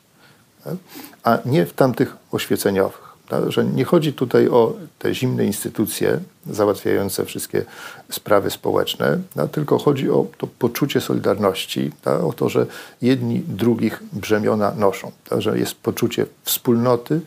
a 1.24 1.38
nie 1.46 1.66
w 1.66 1.74
tamtych 1.74 2.16
oświeceniowych. 2.32 3.05
Że 3.48 3.66
nie 3.66 3.86
chodzi 3.86 4.14
tutaj 4.14 4.50
o 4.50 4.74
te 5.00 5.16
zimne 5.16 5.46
instytucje 5.46 6.20
załatwiające 6.50 7.26
wszystkie 7.26 7.66
sprawy 8.12 8.52
społeczne, 8.52 9.20
tylko 9.52 9.78
chodzi 9.78 10.10
o 10.10 10.28
to 10.38 10.48
poczucie 10.48 11.02
solidarności, 11.02 11.92
o 12.24 12.34
to, 12.34 12.50
że 12.50 12.66
jedni 13.02 13.40
drugich 13.40 14.04
brzemiona 14.14 14.72
noszą, 14.78 15.12
że 15.38 15.60
jest 15.60 15.76
poczucie 15.76 16.26
wspólnoty 16.44 17.22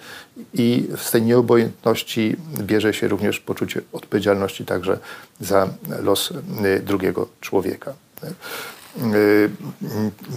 i 0.54 0.88
z 0.96 1.10
tej 1.10 1.22
nieobojętności 1.22 2.36
bierze 2.60 2.94
się 2.94 3.08
również 3.08 3.40
poczucie 3.40 3.80
odpowiedzialności 3.92 4.64
także 4.64 4.98
za 5.40 5.68
los 6.02 6.32
drugiego 6.82 7.28
człowieka. 7.40 7.94
Y, 8.98 9.50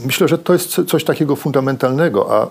myślę, 0.06 0.28
że 0.28 0.38
to 0.38 0.54
jest 0.54 0.82
coś 0.88 1.04
takiego 1.04 1.36
fundamentalnego, 1.36 2.38
a 2.38 2.45
y, 2.45 2.50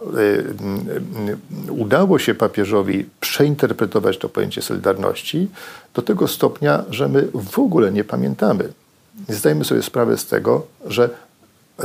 y, 1.68 1.72
udało 1.72 2.18
się 2.18 2.34
papieżowi 2.34 3.06
przeinterpretować 3.20 4.18
to 4.18 4.28
pojęcie 4.28 4.62
solidarności 4.62 5.48
do 5.94 6.02
tego 6.02 6.28
stopnia, 6.28 6.84
że 6.90 7.08
my 7.08 7.28
w 7.34 7.58
ogóle 7.58 7.92
nie 7.92 8.04
pamiętamy. 8.04 8.72
Nie 9.28 9.34
zdajemy 9.34 9.64
sobie 9.64 9.82
sprawę 9.82 10.18
z 10.18 10.26
tego, 10.26 10.66
że 10.86 11.10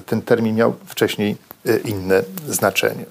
ten 0.05 0.21
termin 0.21 0.55
miał 0.55 0.73
wcześniej 0.85 1.37
inne 1.85 2.23
znaczenie. 2.47 3.05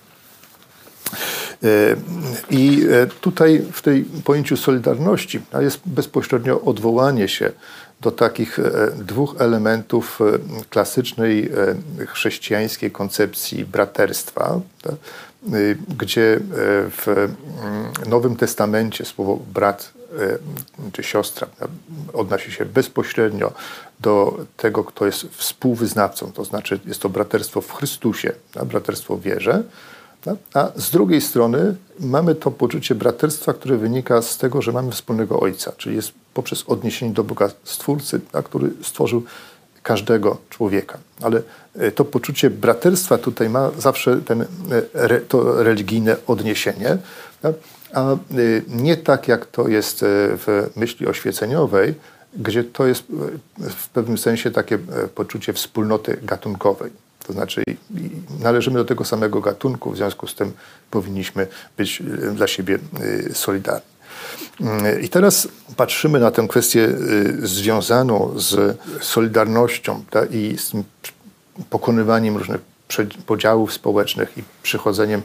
I 2.50 2.82
tutaj 3.20 3.62
w 3.72 3.82
tej 3.82 4.04
pojęciu 4.24 4.56
solidarności 4.56 5.40
jest 5.60 5.80
bezpośrednio 5.86 6.60
odwołanie 6.60 7.28
się 7.28 7.52
do 8.04 8.10
takich 8.10 8.58
e, 8.58 8.90
dwóch 8.96 9.34
elementów 9.38 10.20
e, 10.20 10.64
klasycznej 10.70 11.50
e, 12.00 12.06
chrześcijańskiej 12.06 12.90
koncepcji 12.90 13.64
braterstwa, 13.64 14.60
gdzie 15.98 16.40
w 16.90 17.08
mm, 17.08 17.28
Nowym 18.08 18.36
Testamencie 18.36 19.04
słowo 19.04 19.38
brat 19.52 19.92
czy 20.92 21.02
siostra 21.02 21.48
odnosi 22.12 22.52
się 22.52 22.64
bezpośrednio 22.64 23.52
do 24.00 24.38
tego, 24.56 24.84
kto 24.84 25.06
jest 25.06 25.26
współwyznawcą, 25.32 26.32
to 26.32 26.44
znaczy 26.44 26.80
jest 26.86 27.00
to 27.00 27.08
braterstwo 27.08 27.60
w 27.60 27.72
Chrystusie, 27.72 28.32
braterstwo 28.66 29.16
w 29.16 29.22
wierze, 29.22 29.62
a 30.54 30.70
z 30.76 30.90
drugiej 30.90 31.20
strony 31.20 31.76
mamy 32.00 32.34
to 32.34 32.50
poczucie 32.50 32.94
braterstwa, 32.94 33.52
które 33.52 33.76
wynika 33.76 34.22
z 34.22 34.38
tego, 34.38 34.62
że 34.62 34.72
mamy 34.72 34.92
wspólnego 34.92 35.40
Ojca, 35.40 35.72
czyli 35.76 35.96
jest 35.96 36.12
poprzez 36.34 36.64
odniesienie 36.66 37.12
do 37.12 37.24
Boga 37.24 37.50
Stwórcy, 37.64 38.20
a 38.32 38.42
który 38.42 38.70
stworzył 38.82 39.22
każdego 39.82 40.36
człowieka. 40.50 40.98
Ale 41.22 41.42
e, 41.74 41.90
to 41.92 42.04
poczucie 42.04 42.50
braterstwa 42.50 43.18
tutaj 43.18 43.48
ma 43.48 43.70
zawsze 43.78 44.20
ten, 44.20 44.44
e, 44.94 45.20
to 45.20 45.62
religijne 45.62 46.16
odniesienie, 46.26 46.98
a 47.92 48.12
e, 48.12 48.16
nie 48.68 48.96
tak 48.96 49.28
jak 49.28 49.46
to 49.46 49.68
jest 49.68 49.98
w 50.06 50.70
myśli 50.76 51.06
oświeceniowej, 51.06 51.94
gdzie 52.36 52.64
to 52.64 52.86
jest 52.86 53.04
w 53.58 53.88
pewnym 53.88 54.18
sensie 54.18 54.50
takie 54.50 54.78
poczucie 55.14 55.52
wspólnoty 55.52 56.18
gatunkowej. 56.22 57.03
To 57.26 57.32
znaczy 57.32 57.62
należymy 58.40 58.78
do 58.78 58.84
tego 58.84 59.04
samego 59.04 59.40
gatunku, 59.40 59.90
w 59.90 59.96
związku 59.96 60.26
z 60.26 60.34
tym 60.34 60.52
powinniśmy 60.90 61.46
być 61.76 62.02
dla 62.34 62.46
siebie 62.46 62.78
solidarni. 63.32 63.94
I 65.02 65.08
teraz 65.08 65.48
patrzymy 65.76 66.20
na 66.20 66.30
tę 66.30 66.48
kwestię 66.48 66.80
y, 66.80 67.46
związaną 67.46 68.32
z 68.36 68.78
solidarnością 69.00 70.04
ta, 70.10 70.24
i 70.24 70.56
z 70.58 70.72
pokonywaniem 71.70 72.36
różnych 72.36 72.60
podziałów 73.26 73.72
społecznych 73.72 74.38
i 74.38 74.42
przychodzeniem 74.62 75.22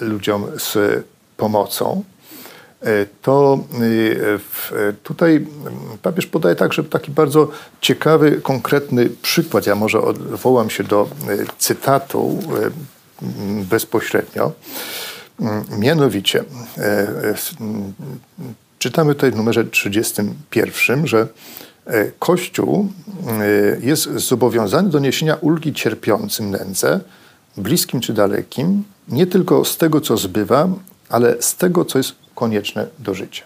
ludziom 0.00 0.46
z 0.58 1.04
pomocą. 1.36 2.04
E, 2.84 3.06
to 3.22 3.58
y, 4.72 4.94
tutaj 5.02 5.46
papież 6.02 6.26
podaje 6.26 6.56
także 6.56 6.84
taki 6.84 7.10
bardzo 7.10 7.48
ciekawy, 7.80 8.40
konkretny 8.42 9.10
przykład. 9.22 9.66
Ja 9.66 9.74
może 9.74 10.00
odwołam 10.00 10.70
się 10.70 10.84
do 10.84 11.08
y, 11.30 11.46
cytatu 11.58 12.38
bezpośrednio. 13.70 14.52
Mm, 15.40 15.64
mianowicie, 15.78 16.44
e, 16.78 16.82
e, 16.82 17.34
czytamy 18.78 19.14
tutaj 19.14 19.30
w 19.30 19.36
numerze 19.36 19.64
31, 19.64 21.06
że 21.06 21.28
Kościół 22.18 22.92
jest 23.80 24.04
zobowiązany 24.04 24.90
do 24.90 24.98
niesienia 24.98 25.34
ulgi 25.34 25.72
cierpiącym 25.72 26.50
nędzę, 26.50 27.00
bliskim 27.56 28.00
czy 28.00 28.12
dalekim, 28.12 28.84
nie 29.08 29.26
tylko 29.26 29.64
z 29.64 29.76
tego, 29.76 30.00
co 30.00 30.16
zbywa, 30.16 30.68
ale 31.08 31.42
z 31.42 31.56
tego, 31.56 31.84
co 31.84 31.98
jest 31.98 32.23
konieczne 32.34 32.86
do 32.98 33.14
życia. 33.14 33.44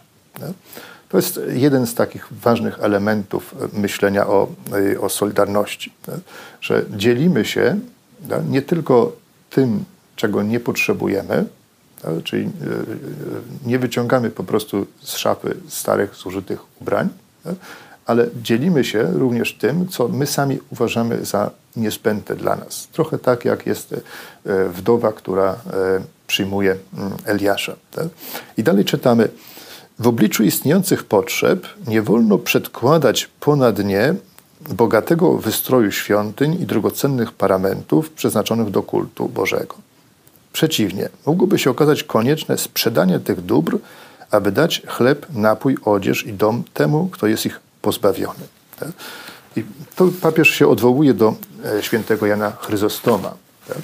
To 1.08 1.16
jest 1.16 1.40
jeden 1.48 1.86
z 1.86 1.94
takich 1.94 2.28
ważnych 2.30 2.78
elementów 2.80 3.54
myślenia 3.72 4.26
o, 4.26 4.48
o 5.00 5.08
solidarności, 5.08 5.92
że 6.60 6.84
dzielimy 6.96 7.44
się 7.44 7.78
nie 8.48 8.62
tylko 8.62 9.12
tym, 9.50 9.84
czego 10.16 10.42
nie 10.42 10.60
potrzebujemy? 10.60 11.44
Czyli 12.24 12.44
e, 12.44 12.48
nie 13.66 13.78
wyciągamy 13.78 14.30
po 14.30 14.44
prostu 14.44 14.86
z 15.00 15.16
szafy 15.16 15.56
starych, 15.68 16.14
zużytych 16.14 16.80
ubrań, 16.80 17.08
ale 18.06 18.26
dzielimy 18.42 18.84
się 18.84 19.02
również 19.02 19.54
tym, 19.54 19.88
co 19.88 20.08
my 20.08 20.26
sami 20.26 20.58
uważamy 20.70 21.24
za 21.24 21.50
niezbędne 21.76 22.36
dla 22.36 22.56
nas. 22.56 22.88
Trochę 22.92 23.18
tak, 23.18 23.44
jak 23.44 23.66
jest 23.66 23.92
e, 23.92 24.68
wdowa, 24.68 25.12
która 25.12 25.52
e, 25.52 25.56
przyjmuje 26.28 26.76
mm, 26.98 27.12
Eliasza. 27.24 27.72
Tak? 27.90 28.06
I 28.56 28.62
dalej 28.62 28.84
czytamy. 28.84 29.28
W 29.98 30.06
obliczu 30.06 30.44
istniejących 30.44 31.04
potrzeb 31.04 31.66
nie 31.86 32.02
wolno 32.02 32.38
przedkładać 32.38 33.28
ponad 33.40 33.84
nie 33.84 34.14
bogatego 34.60 35.38
wystroju 35.38 35.92
świątyń 35.92 36.62
i 36.62 36.66
drogocennych 36.66 37.32
paramentów 37.32 38.10
przeznaczonych 38.10 38.70
do 38.70 38.82
kultu 38.82 39.28
Bożego. 39.28 39.74
Przeciwnie, 40.52 41.08
mogłoby 41.26 41.58
się 41.58 41.70
okazać 41.70 42.02
konieczne 42.02 42.58
sprzedanie 42.58 43.20
tych 43.20 43.40
dóbr, 43.40 43.78
aby 44.30 44.52
dać 44.52 44.82
chleb, 44.86 45.26
napój, 45.34 45.76
odzież 45.84 46.26
i 46.26 46.32
dom 46.32 46.62
temu, 46.74 47.08
kto 47.12 47.26
jest 47.26 47.46
ich 47.46 47.60
pozbawiony. 47.82 48.44
Tak? 48.80 48.88
I 49.56 49.64
to 49.96 50.08
papież 50.20 50.48
się 50.48 50.68
odwołuje 50.68 51.14
do 51.14 51.34
e, 51.64 51.82
świętego 51.82 52.26
Jana 52.26 52.52
Chryzostoma. 52.60 53.34
Tak? 53.68 53.78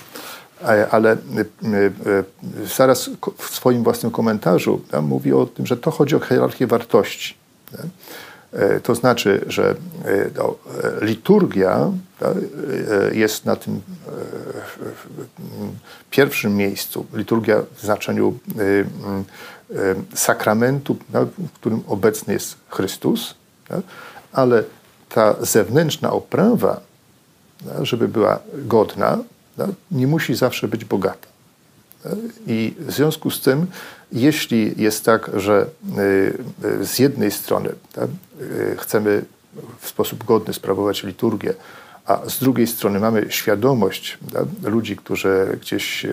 Ale 0.90 1.12
e, 1.12 1.16
e, 1.16 2.24
zaraz 2.76 3.10
w 3.38 3.54
swoim 3.54 3.82
własnym 3.82 4.12
komentarzu 4.12 4.80
tak, 4.90 5.02
mówi 5.02 5.32
o 5.32 5.46
tym, 5.46 5.66
że 5.66 5.76
to 5.76 5.90
chodzi 5.90 6.16
o 6.16 6.20
hierarchię 6.20 6.66
wartości. 6.66 7.34
Tak? 7.72 7.86
To 8.82 8.94
znaczy, 8.94 9.44
że 9.46 9.74
no, 10.36 10.54
liturgia 11.00 11.90
jest 13.12 13.44
na 13.44 13.56
tym 13.56 13.80
pierwszym 16.10 16.56
miejscu. 16.56 17.06
Liturgia 17.14 17.62
w 17.76 17.80
znaczeniu 17.80 18.38
sakramentu, 20.14 20.96
w 21.38 21.52
którym 21.54 21.82
obecny 21.86 22.32
jest 22.32 22.56
Chrystus, 22.68 23.34
ale 24.32 24.64
ta 25.08 25.34
zewnętrzna 25.40 26.12
oprawa, 26.12 26.80
żeby 27.82 28.08
była 28.08 28.38
godna, 28.54 29.18
nie 29.90 30.06
musi 30.06 30.34
zawsze 30.34 30.68
być 30.68 30.84
bogata. 30.84 31.34
I 32.46 32.74
w 32.78 32.92
związku 32.92 33.30
z 33.30 33.40
tym, 33.40 33.66
jeśli 34.12 34.82
jest 34.82 35.04
tak, 35.04 35.30
że 35.34 35.66
y, 35.98 36.68
y, 36.82 36.86
z 36.86 36.98
jednej 36.98 37.30
strony 37.30 37.68
y, 38.40 38.76
chcemy 38.78 39.24
w 39.80 39.88
sposób 39.88 40.24
godny 40.24 40.54
sprawować 40.54 41.02
liturgię, 41.02 41.54
a 42.06 42.20
z 42.28 42.38
drugiej 42.38 42.66
strony 42.66 43.00
mamy 43.00 43.26
świadomość 43.28 44.18
ludzi, 44.62 44.96
którzy 44.96 45.58
gdzieś, 45.60 46.06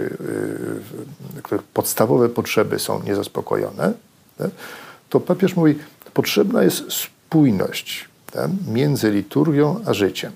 których 1.44 1.64
podstawowe 1.64 2.30
potrzeby 2.30 2.80
są 2.80 3.04
niezaspokojone, 3.04 3.94
to 5.10 5.20
papież 5.20 5.56
mówi, 5.56 5.76
potrzebna 6.14 6.64
jest 6.64 6.84
spójność 6.92 8.10
tak, 8.32 8.52
między 8.68 9.12
liturgią 9.12 9.80
a 9.86 9.94
życiem. 9.94 10.32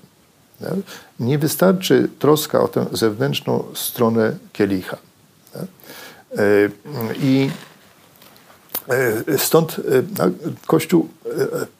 Nie 1.20 1.38
wystarczy 1.38 2.08
troska 2.18 2.60
o 2.60 2.68
tę 2.68 2.86
zewnętrzną 2.92 3.64
stronę 3.74 4.36
kielicha. 4.52 4.96
E, 5.56 6.68
I 7.22 7.50
e, 8.88 9.38
stąd 9.38 9.76
e, 9.78 9.82
Kościół 10.66 11.08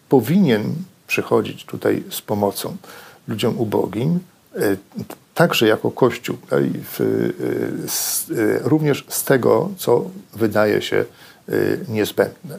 powinien 0.08 0.74
przychodzić 1.06 1.64
tutaj 1.64 2.04
z 2.10 2.20
pomocą 2.22 2.76
ludziom 3.28 3.58
ubogim, 3.58 4.20
także 5.34 5.66
jako 5.66 5.90
Kościół, 5.90 6.36
również 8.62 9.04
z 9.08 9.24
tego, 9.24 9.70
co 9.78 10.10
wydaje 10.34 10.82
się 10.82 11.04
niezbędne. 11.88 12.58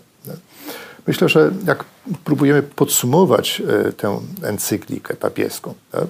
Myślę, 1.07 1.29
że 1.29 1.51
jak 1.65 1.85
próbujemy 2.23 2.63
podsumować 2.63 3.61
e, 3.87 3.91
tę 3.91 4.19
encyklikę 4.43 5.13
papieską, 5.13 5.73
tak, 5.91 6.03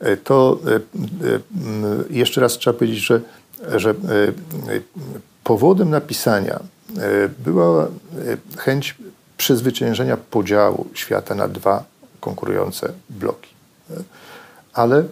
e, 0.00 0.16
to 0.16 0.58
e, 0.66 0.80
jeszcze 2.10 2.40
raz 2.40 2.58
trzeba 2.58 2.78
powiedzieć, 2.78 2.98
że, 2.98 3.20
że 3.76 3.94
powodem 5.44 5.90
napisania 5.90 6.60
była 7.44 7.88
chęć 8.58 8.96
przezwyciężenia 9.36 10.16
podziału 10.16 10.88
świata 10.94 11.34
na 11.34 11.48
dwa 11.48 11.84
konkurujące 12.20 12.92
bloki. 13.10 13.50
Ale 14.72 15.04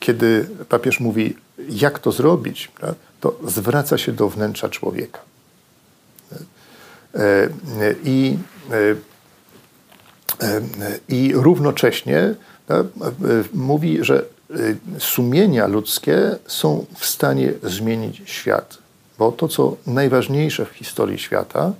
kiedy 0.00 0.48
papież 0.68 1.00
mówi, 1.00 1.36
jak 1.68 1.98
to 1.98 2.12
zrobić, 2.12 2.70
to 3.20 3.38
zwraca 3.44 3.98
się 3.98 4.12
do 4.12 4.28
wnętrza 4.28 4.68
człowieka. 4.68 5.20
E, 7.16 7.48
I, 8.04 8.38
e, 8.70 8.76
e, 10.46 10.60
i 11.08 11.32
równocześnie 11.34 12.34
mówi, 13.54 13.98
że 14.00 14.24
sumienia 14.98 15.66
ludzkie 15.66 16.36
są 16.46 16.86
w 16.96 17.06
stanie 17.06 17.52
zmienić 17.62 18.22
świat. 18.24 18.78
Bo 19.18 19.32
to, 19.32 19.48
co 19.48 19.76
najważniejsze 19.86 20.66
w 20.66 20.68
historii 20.68 21.18
świata, 21.18 21.72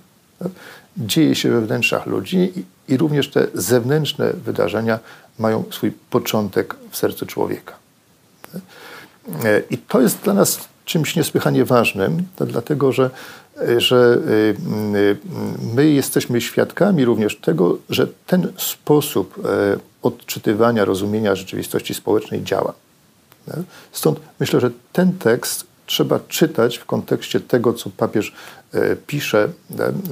dzieje 0.97 1.35
się 1.35 1.51
we 1.51 1.61
wnętrzach 1.61 2.07
ludzi 2.07 2.53
i, 2.57 2.93
i 2.95 2.97
również 2.97 3.31
te 3.31 3.47
zewnętrzne 3.55 4.33
wydarzenia 4.33 4.99
mają 5.39 5.65
swój 5.71 5.93
początek 6.11 6.75
w 6.91 6.97
sercu 6.97 7.27
człowieka. 7.27 7.75
I 9.71 9.79
to 9.79 10.01
jest 10.01 10.19
dla 10.19 10.35
nas 10.35 10.69
czymś 10.85 11.17
niesłychanie 11.17 11.65
ważnym, 11.65 12.23
dlatego 12.41 12.93
że 12.93 13.11
że 13.77 14.19
y, 14.29 14.57
y, 14.97 15.17
my 15.75 15.91
jesteśmy 15.91 16.41
świadkami 16.41 17.05
również 17.05 17.37
tego, 17.37 17.79
że 17.91 18.07
ten 18.27 18.53
sposób 18.57 19.45
e, 19.45 19.77
odczytywania, 20.03 20.85
rozumienia 20.85 21.35
rzeczywistości 21.35 21.95
społecznej 21.95 22.43
działa. 22.43 22.73
Stąd 23.93 24.21
myślę, 24.41 24.61
że 24.61 24.71
ten 24.93 25.13
tekst 25.13 25.65
trzeba 25.87 26.21
czytać 26.29 26.79
w 26.79 26.85
kontekście 26.85 27.41
tego, 27.41 27.73
co 27.73 27.91
papież 27.91 28.35
e, 28.73 28.97
pisze 28.97 29.49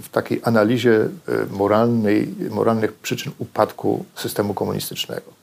w 0.02 0.08
takiej 0.08 0.40
analizie 0.44 1.00
e, 1.00 1.08
moralnej, 1.50 2.34
moralnych 2.50 2.92
przyczyn 2.92 3.32
upadku 3.38 4.04
systemu 4.14 4.54
komunistycznego. 4.54 5.34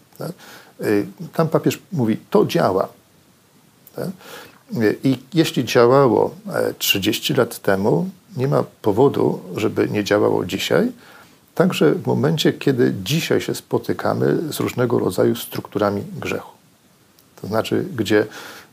Tam 1.33 1.47
papież 1.47 1.79
mówi, 1.91 2.17
to 2.29 2.45
działa. 2.45 2.87
I 5.03 5.17
jeśli 5.33 5.65
działało 5.65 6.35
30 6.77 7.33
e, 7.33 7.37
lat 7.37 7.59
temu, 7.59 8.09
nie 8.37 8.47
ma 8.47 8.63
powodu, 8.81 9.39
żeby 9.55 9.89
nie 9.89 10.03
działało 10.03 10.45
dzisiaj. 10.45 10.91
Także 11.55 11.91
w 11.95 12.07
momencie, 12.07 12.53
kiedy 12.53 12.93
dzisiaj 13.03 13.41
się 13.41 13.55
spotykamy 13.55 14.37
z 14.53 14.59
różnego 14.59 14.99
rodzaju 14.99 15.35
strukturami 15.35 16.03
grzechu. 16.19 16.51
To 17.41 17.47
znaczy, 17.47 17.85
gdzie 17.95 18.25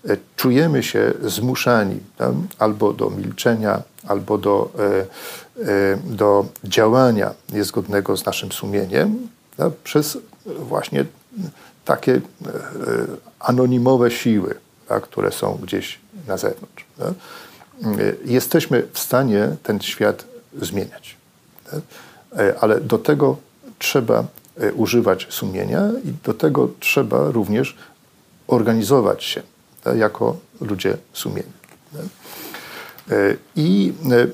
e, 0.08 0.16
czujemy 0.36 0.82
się 0.82 1.12
zmuszani 1.22 2.00
tam, 2.16 2.48
albo 2.58 2.92
do 2.92 3.10
milczenia, 3.10 3.82
albo 4.06 4.38
do, 4.38 4.70
e, 5.58 5.98
do 6.04 6.46
działania 6.64 7.34
niezgodnego 7.52 8.16
z 8.16 8.26
naszym 8.26 8.52
sumieniem 8.52 9.28
tam, 9.56 9.72
przez 9.84 10.18
właśnie 10.46 11.04
takie 11.84 12.20
anonimowe 13.40 14.10
siły 14.10 14.54
tak, 14.88 15.02
które 15.02 15.32
są 15.32 15.58
gdzieś 15.62 15.98
na 16.26 16.36
zewnątrz. 16.36 16.84
Tak? 16.98 17.12
Jesteśmy 18.24 18.86
w 18.92 18.98
stanie 18.98 19.56
ten 19.62 19.80
świat 19.80 20.24
zmieniać. 20.62 21.16
Tak? 21.70 21.80
Ale 22.60 22.80
do 22.80 22.98
tego 22.98 23.36
trzeba 23.78 24.24
e, 24.60 24.72
używać 24.72 25.26
sumienia 25.30 25.90
i 26.04 26.12
do 26.24 26.34
tego 26.34 26.68
trzeba 26.80 27.30
również 27.30 27.76
organizować 28.46 29.24
się 29.24 29.42
jako 29.96 30.36
ludzie 30.60 30.96
sumienia. 31.12 31.58
E, 33.10 33.36
I 33.56 33.92
e, 34.12 34.26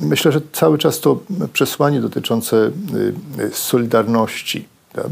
myślę, 0.00 0.32
że 0.32 0.40
cały 0.52 0.78
czas 0.78 1.00
to 1.00 1.20
przesłanie 1.52 2.00
dotyczące 2.00 2.70
solidarności, 3.52 4.68
tak? 4.92 5.06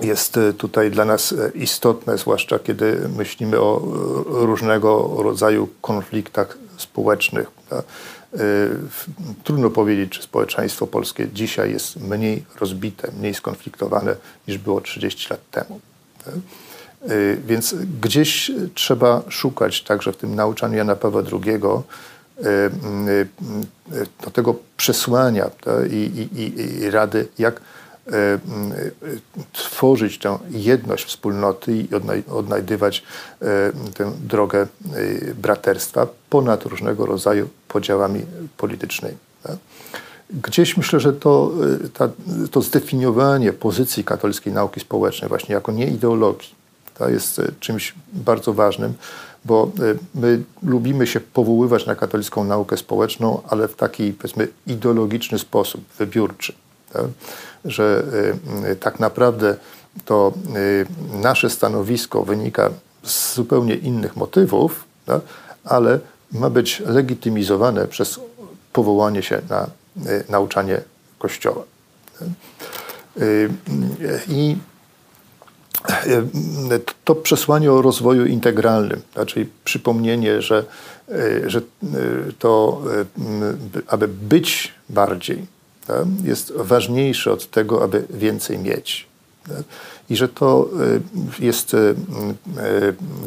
Jest 0.00 0.36
e, 0.36 0.52
tutaj 0.52 0.90
dla 0.90 1.04
nas 1.04 1.32
e, 1.32 1.50
istotne, 1.54 2.18
zwłaszcza 2.18 2.58
kiedy 2.58 3.08
myślimy 3.16 3.60
o 3.60 3.82
e, 3.82 4.46
różnego 4.46 5.14
rodzaju 5.18 5.68
konfliktach 5.80 6.58
społecznych. 6.76 7.50
Trudno 9.44 9.70
powiedzieć, 9.70 10.12
czy 10.12 10.22
społeczeństwo 10.22 10.86
polskie 10.86 11.28
dzisiaj 11.32 11.72
jest 11.72 11.96
mniej 11.96 12.44
rozbite, 12.60 13.12
mniej 13.18 13.34
skonfliktowane 13.34 14.16
niż 14.48 14.58
było 14.58 14.80
30 14.80 15.26
lat 15.30 15.40
temu. 15.50 15.80
Więc 17.46 17.74
gdzieś 18.00 18.50
trzeba 18.74 19.22
szukać 19.28 19.82
także 19.82 20.12
w 20.12 20.16
tym 20.16 20.34
nauczaniu 20.34 20.76
Jana 20.76 20.96
Pawła 20.96 21.22
II 21.32 21.58
do 24.24 24.30
tego 24.32 24.54
przesłania 24.76 25.50
i, 25.90 26.28
i, 26.36 26.60
i 26.82 26.90
rady, 26.90 27.28
jak 27.38 27.60
tworzyć 29.52 30.18
tę 30.18 30.38
jedność 30.50 31.04
wspólnoty 31.04 31.76
i 31.76 31.88
odnajdywać 32.30 33.02
e, 33.42 33.44
tę 33.94 34.12
drogę 34.20 34.66
braterstwa 35.34 36.06
ponad 36.30 36.64
różnego 36.64 37.06
rodzaju 37.06 37.48
podziałami 37.68 38.22
politycznymi. 38.56 39.16
Gdzieś 40.30 40.76
myślę, 40.76 41.00
że 41.00 41.12
to, 41.12 41.52
y, 41.84 41.88
ta, 41.88 42.08
to 42.50 42.62
zdefiniowanie 42.62 43.52
pozycji 43.52 44.04
katolickiej 44.04 44.52
nauki 44.52 44.80
społecznej 44.80 45.28
właśnie 45.28 45.54
jako 45.54 45.72
nie 45.72 45.86
ideologii, 45.86 46.54
to 46.98 47.08
jest 47.08 47.42
czymś 47.60 47.94
bardzo 48.12 48.52
ważnym, 48.54 48.94
bo 49.44 49.70
my 50.14 50.42
lubimy 50.62 51.06
się 51.06 51.20
powoływać 51.20 51.86
na 51.86 51.94
katolicką 51.94 52.44
naukę 52.44 52.76
społeczną, 52.76 53.42
ale 53.48 53.68
w 53.68 53.76
taki 53.76 54.12
powiedzmy 54.12 54.48
ideologiczny 54.66 55.38
sposób, 55.38 55.80
wybiórczy. 55.98 56.52
Tak? 56.92 57.04
Że 57.64 58.02
tak 58.80 59.00
naprawdę 59.00 59.56
to 60.04 60.32
nasze 61.12 61.50
stanowisko 61.50 62.22
wynika 62.22 62.70
z 63.02 63.34
zupełnie 63.34 63.74
innych 63.74 64.16
motywów, 64.16 64.84
tak? 65.06 65.20
ale 65.64 65.98
ma 66.32 66.50
być 66.50 66.80
legitymizowane 66.80 67.86
przez 67.86 68.20
powołanie 68.72 69.22
się 69.22 69.42
na 69.50 69.66
y, 70.06 70.24
nauczanie 70.28 70.80
Kościoła. 71.18 71.64
Y, 73.20 73.50
I 74.28 74.56
y, 76.06 76.80
to 77.04 77.14
przesłanie 77.14 77.72
o 77.72 77.82
rozwoju 77.82 78.26
integralnym, 78.26 79.02
czyli 79.26 79.50
przypomnienie, 79.64 80.42
że, 80.42 80.64
że 81.46 81.60
to, 82.38 82.82
aby 83.86 84.08
być 84.08 84.74
bardziej, 84.88 85.46
jest 86.24 86.52
ważniejsze 86.56 87.32
od 87.32 87.50
tego, 87.50 87.84
aby 87.84 88.04
więcej 88.10 88.58
mieć. 88.58 89.08
I 90.10 90.16
że 90.16 90.28
to 90.28 90.68
y, 91.40 91.44
jest 91.44 91.74
y, 91.74 91.76
y, 91.76 91.94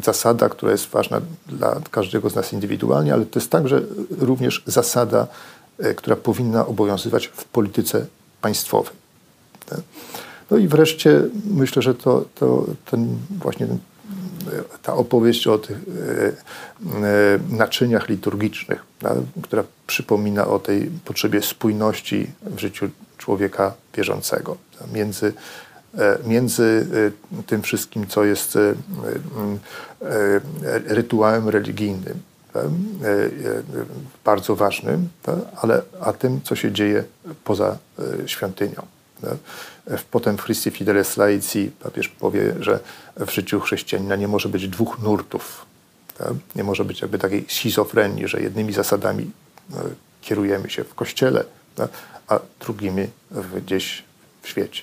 zasada, 0.04 0.48
która 0.48 0.72
jest 0.72 0.86
ważna 0.86 1.20
dla 1.46 1.80
każdego 1.90 2.30
z 2.30 2.34
nas 2.34 2.52
indywidualnie, 2.52 3.14
ale 3.14 3.26
to 3.26 3.38
jest 3.38 3.50
także 3.50 3.82
również 4.18 4.62
zasada, 4.66 5.26
która 5.96 6.16
powinna 6.16 6.66
obowiązywać 6.66 7.26
w 7.26 7.44
polityce 7.44 8.06
państwowej. 8.40 8.92
No 10.50 10.56
i 10.56 10.68
wreszcie 10.68 11.22
myślę, 11.50 11.82
że 11.82 11.94
to, 11.94 12.24
to 12.34 12.66
ten 12.90 13.18
właśnie 13.30 13.66
ten, 13.66 13.78
ta 14.82 14.94
opowieść 14.94 15.46
o 15.46 15.58
tych 15.58 15.76
naczyniach 17.50 18.08
liturgicznych, 18.08 18.84
która 19.42 19.64
przypomina 19.86 20.46
o 20.46 20.58
tej 20.58 20.90
potrzebie 21.04 21.42
spójności 21.42 22.30
w 22.42 22.58
życiu 22.58 22.88
człowieka 23.18 23.74
wierzącego 23.94 24.56
między 24.94 25.32
E, 25.98 26.18
między 26.26 26.86
e, 27.38 27.42
tym 27.42 27.62
wszystkim, 27.62 28.06
co 28.06 28.24
jest 28.24 28.56
e, 28.56 28.74
rytuałem 30.86 31.48
religijnym, 31.48 32.22
bardzo 34.24 34.56
ważnym, 34.56 35.08
ale 35.56 35.82
a 36.00 36.12
tym, 36.12 36.40
co 36.44 36.56
się 36.56 36.72
dzieje 36.72 37.04
poza 37.44 37.78
świątynią. 38.26 38.86
Potem 40.10 40.38
w 40.38 40.44
Christi 40.44 40.70
Fideles 40.70 41.16
Laici 41.16 41.70
papież 41.82 42.08
powie, 42.08 42.54
że 42.60 42.80
w 43.16 43.30
życiu 43.30 43.60
chrześcijanina 43.60 44.16
nie 44.16 44.28
może 44.28 44.48
być 44.48 44.68
dwóch 44.68 44.98
nurtów. 44.98 45.66
Nie 46.56 46.64
może 46.64 46.84
być 46.84 47.00
jakby 47.00 47.18
takiej 47.18 47.44
schizofrenii, 47.48 48.28
że 48.28 48.40
jednymi 48.40 48.72
zasadami 48.72 49.30
kierujemy 50.20 50.70
się 50.70 50.84
w 50.84 50.94
kościele, 50.94 51.44
a 52.28 52.40
drugimi 52.60 53.06
gdzieś 53.66 54.04
w 54.42 54.48
świecie. 54.48 54.82